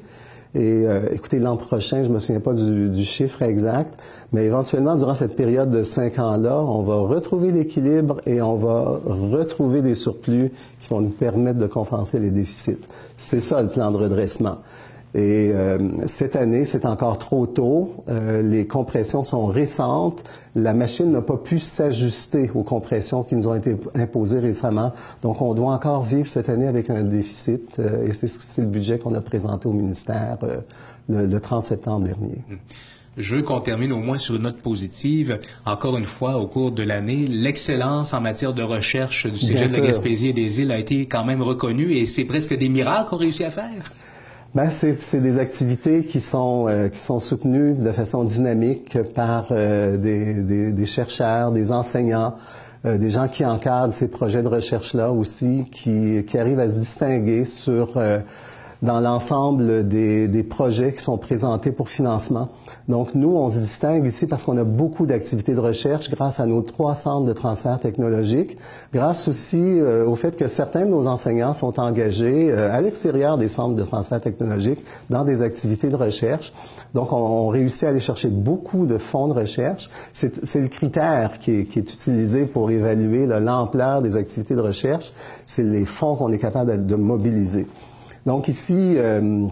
Et 0.54 0.60
euh, 0.86 1.00
écoutez, 1.12 1.38
l'an 1.38 1.56
prochain, 1.56 2.02
je 2.02 2.08
me 2.08 2.18
souviens 2.18 2.40
pas 2.40 2.54
du, 2.54 2.88
du, 2.88 3.04
chiffre 3.04 3.42
exact, 3.42 3.98
mais 4.32 4.46
éventuellement, 4.46 4.96
durant 4.96 5.14
cette 5.14 5.36
période 5.36 5.70
de 5.70 5.82
cinq 5.82 6.18
ans-là, 6.18 6.58
on 6.60 6.82
va 6.82 6.96
retrouver 6.96 7.52
l'équilibre 7.52 8.20
et 8.24 8.40
on 8.40 8.56
va 8.56 9.00
retrouver 9.04 9.82
des 9.82 9.94
surplus 9.94 10.50
qui 10.80 10.88
vont 10.88 11.00
nous 11.00 11.10
permettre 11.10 11.58
de 11.58 11.66
compenser 11.66 12.18
les 12.18 12.30
déficits. 12.30 12.78
C'est 13.16 13.40
ça 13.40 13.62
le 13.62 13.68
plan 13.68 13.90
de 13.90 13.98
redressement. 13.98 14.58
Et 15.14 15.50
euh, 15.54 15.78
cette 16.06 16.36
année, 16.36 16.64
c'est 16.64 16.84
encore 16.84 17.18
trop 17.18 17.46
tôt. 17.46 18.04
Euh, 18.08 18.42
les 18.42 18.66
compressions 18.66 19.22
sont 19.22 19.46
récentes. 19.46 20.22
La 20.54 20.74
machine 20.74 21.10
n'a 21.10 21.22
pas 21.22 21.38
pu 21.38 21.58
s'ajuster 21.58 22.50
aux 22.54 22.62
compressions 22.62 23.22
qui 23.22 23.34
nous 23.34 23.48
ont 23.48 23.54
été 23.54 23.76
imposées 23.94 24.40
récemment. 24.40 24.92
Donc, 25.22 25.40
on 25.40 25.54
doit 25.54 25.72
encore 25.72 26.02
vivre 26.02 26.26
cette 26.26 26.50
année 26.50 26.66
avec 26.66 26.90
un 26.90 27.02
déficit. 27.04 27.78
Euh, 27.78 28.06
et 28.06 28.12
c'est 28.12 28.62
le 28.62 28.68
budget 28.68 28.98
qu'on 28.98 29.14
a 29.14 29.22
présenté 29.22 29.66
au 29.66 29.72
ministère 29.72 30.38
le, 31.08 31.26
le, 31.26 31.40
30 31.40 31.64
septembre 31.64 32.06
dernier. 32.06 32.44
Hum. 32.50 32.58
Je 33.16 33.34
veux 33.34 33.42
qu'on 33.42 33.60
termine 33.60 33.90
au 33.92 33.98
moins 33.98 34.18
sur 34.18 34.36
une 34.36 34.42
note 34.42 34.58
positive. 34.58 35.40
Encore 35.66 35.96
une 35.96 36.04
fois, 36.04 36.36
au 36.36 36.46
cours 36.46 36.70
de 36.70 36.84
l'année, 36.84 37.26
l'excellence 37.26 38.14
en 38.14 38.20
matière 38.20 38.52
de 38.52 38.62
recherche 38.62 39.26
du 39.26 39.38
Cégep 39.38 39.70
de 39.70 39.80
la 39.80 39.86
Gaspésie 39.88 40.28
et 40.28 40.32
des 40.32 40.60
îles 40.60 40.70
a 40.70 40.78
été 40.78 41.06
quand 41.06 41.24
même 41.24 41.42
reconnue 41.42 41.94
et 41.94 42.06
c'est 42.06 42.24
presque 42.24 42.56
des 42.56 42.68
miracles 42.68 43.10
qu'on 43.10 43.16
réussit 43.16 43.46
à 43.46 43.50
faire. 43.50 43.90
Ben, 44.58 44.72
c'est 44.72 45.20
des 45.20 45.38
activités 45.38 46.02
qui 46.02 46.20
sont, 46.20 46.66
euh, 46.66 46.88
qui 46.88 46.98
sont 46.98 47.18
soutenues 47.18 47.74
de 47.74 47.92
façon 47.92 48.24
dynamique 48.24 48.98
par 49.14 49.52
euh, 49.52 49.96
des, 49.96 50.84
chercheurs, 50.84 51.52
des 51.52 51.70
enseignants, 51.70 52.34
euh, 52.84 52.98
des 52.98 53.10
gens 53.10 53.28
qui 53.28 53.44
encadrent 53.44 53.92
ces 53.92 54.08
projets 54.08 54.42
de 54.42 54.48
recherche-là 54.48 55.12
aussi, 55.12 55.70
qui 55.70 56.24
arrivent 56.36 56.58
à 56.58 56.68
se 56.68 56.74
distinguer 56.74 57.44
sur 57.44 58.02
dans 58.82 59.00
l'ensemble 59.00 59.88
des, 59.88 60.42
projets 60.48 60.92
qui 60.92 61.02
sont 61.02 61.18
présentés 61.18 61.72
pour 61.72 61.88
financement. 61.88 62.48
Donc, 62.88 63.14
nous, 63.14 63.30
on 63.30 63.48
se 63.48 63.60
distingue 63.60 64.06
ici 64.06 64.26
parce 64.26 64.44
qu'on 64.44 64.56
a 64.56 64.64
beaucoup 64.64 65.04
d'activités 65.04 65.54
de 65.54 65.60
recherche 65.60 66.10
grâce 66.10 66.40
à 66.40 66.46
nos 66.46 66.62
trois 66.62 66.94
centres 66.94 67.26
de 67.26 67.32
transfert 67.32 67.78
technologique, 67.80 68.56
grâce 68.92 69.28
aussi 69.28 69.60
euh, 69.60 70.06
au 70.06 70.14
fait 70.14 70.36
que 70.36 70.46
certains 70.46 70.86
de 70.86 70.90
nos 70.90 71.06
enseignants 71.06 71.54
sont 71.54 71.78
engagés 71.80 72.50
euh, 72.50 72.74
à 72.74 72.80
l'extérieur 72.80 73.36
des 73.36 73.48
centres 73.48 73.74
de 73.74 73.82
transfert 73.82 74.20
technologique 74.20 74.82
dans 75.10 75.24
des 75.24 75.42
activités 75.42 75.88
de 75.88 75.96
recherche. 75.96 76.52
Donc, 76.94 77.12
on, 77.12 77.48
réussit 77.48 77.84
à 77.84 77.88
aller 77.88 78.00
chercher 78.00 78.28
beaucoup 78.28 78.86
de 78.86 78.98
fonds 78.98 79.28
de 79.28 79.32
recherche. 79.32 79.90
C'est 80.12 80.60
le 80.60 80.68
critère 80.68 81.38
qui 81.38 81.52
est, 81.52 81.76
utilisé 81.76 82.46
pour 82.46 82.70
évaluer 82.70 83.26
l'ampleur 83.26 84.02
des 84.02 84.16
activités 84.16 84.54
de 84.54 84.60
recherche. 84.60 85.12
C'est 85.44 85.62
les 85.62 85.84
fonds 85.84 86.16
qu'on 86.16 86.32
est 86.32 86.38
capable 86.38 86.86
de 86.86 86.94
mobiliser. 86.94 87.66
Donc 88.28 88.46
ici, 88.46 88.96
euh, 88.98 89.46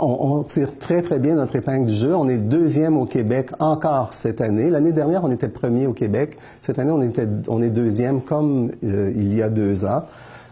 on, 0.00 0.42
tire 0.44 0.78
très, 0.78 1.02
très 1.02 1.18
bien 1.18 1.34
notre 1.34 1.56
épingle 1.56 1.84
du 1.84 1.94
jeu. 1.94 2.16
On 2.16 2.26
est 2.30 2.38
deuxième 2.38 2.96
au 2.96 3.04
Québec 3.04 3.50
encore 3.58 4.14
cette 4.14 4.40
année. 4.40 4.70
L'année 4.70 4.92
dernière, 4.92 5.24
on 5.24 5.30
était 5.30 5.48
premier 5.48 5.86
au 5.86 5.92
Québec. 5.92 6.38
Cette 6.62 6.78
année, 6.78 6.90
on, 6.90 7.02
était, 7.02 7.28
on 7.48 7.60
est 7.60 7.68
deuxième 7.68 8.22
comme 8.22 8.70
euh, 8.82 9.12
il 9.14 9.34
y 9.34 9.42
a 9.42 9.50
deux 9.50 9.84
ans. 9.84 10.04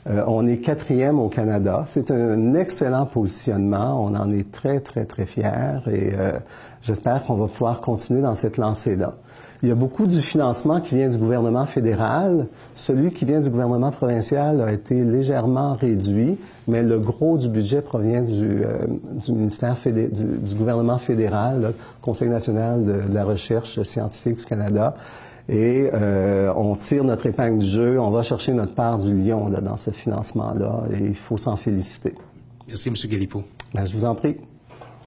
Euh, 0.07 0.23
on 0.27 0.47
est 0.47 0.59
quatrième 0.59 1.19
au 1.19 1.31
Canada. 1.31 1.85
C'est 1.87 2.11
un 2.11 2.53
excellent 2.53 3.07
positionnement. 3.07 4.05
On 4.05 4.15
en 4.17 4.31
est 4.31 4.53
très, 4.53 4.81
très, 4.81 5.07
très 5.07 5.25
fiers 5.25 5.81
et 5.91 6.11
j'espère 6.83 7.23
qu'on 7.23 7.37
va 7.37 7.47
pouvoir 7.47 7.81
continuer 7.81 8.21
dans 8.21 8.35
cette 8.35 8.59
lancée-là. 8.59 9.15
Il 9.63 9.69
y 9.69 9.73
a 9.73 9.77
beaucoup 9.77 10.09
du 10.09 10.21
financement 10.23 10.81
qui 10.81 10.97
vient 10.97 11.09
du 11.09 11.19
gouvernement 11.19 11.67
fédéral. 11.67 12.49
Celui 12.75 13.13
qui 13.13 13.25
vient 13.25 13.39
du 13.39 13.49
gouvernement 13.49 13.93
provincial 13.93 14.61
a 14.61 14.73
été 14.73 15.05
légèrement 15.05 15.75
réduit, 15.75 16.37
mais 16.67 16.83
le 16.83 16.99
gros 16.99 17.39
du 17.39 17.49
budget 17.49 17.81
provient 17.81 18.23
du, 18.23 18.65
euh, 18.65 18.87
du 19.25 19.31
ministère 19.31 19.79
fédé 19.79 20.09
du, 20.09 20.25
du, 20.25 20.57
gouvernement 20.57 20.99
fédéral, 20.99 21.63
le 21.63 21.75
Conseil 22.01 22.29
national 22.29 22.85
de, 22.85 23.09
de, 23.09 23.15
la 23.15 23.25
recherche 23.25 23.81
scientifique 23.83 24.39
du 24.39 24.45
Canada. 24.45 24.97
Et 25.49 25.91
euh, 25.93 26.53
on 26.57 26.75
tire 26.75 27.05
notre 27.05 27.27
épingle 27.27 27.59
du 27.59 27.67
jeu, 27.67 28.01
on 28.01 28.11
va 28.11 28.25
chercher 28.25 28.55
notre 28.55 28.75
part 28.75 28.99
du 28.99 29.15
lion 29.15 29.49
là, 29.49 29.61
dans 29.61 29.77
ce 29.77 29.93
financement-là, 29.93 30.85
et 30.93 31.05
il 31.05 31.15
faut 31.15 31.37
s'en 31.37 31.55
féliciter. 31.55 32.15
Merci, 32.67 32.89
M. 32.89 32.95
Galipo. 33.09 33.45
Ben, 33.75 33.85
je 33.87 33.93
vous 33.93 34.05
en 34.05 34.17
prie. 34.17 34.37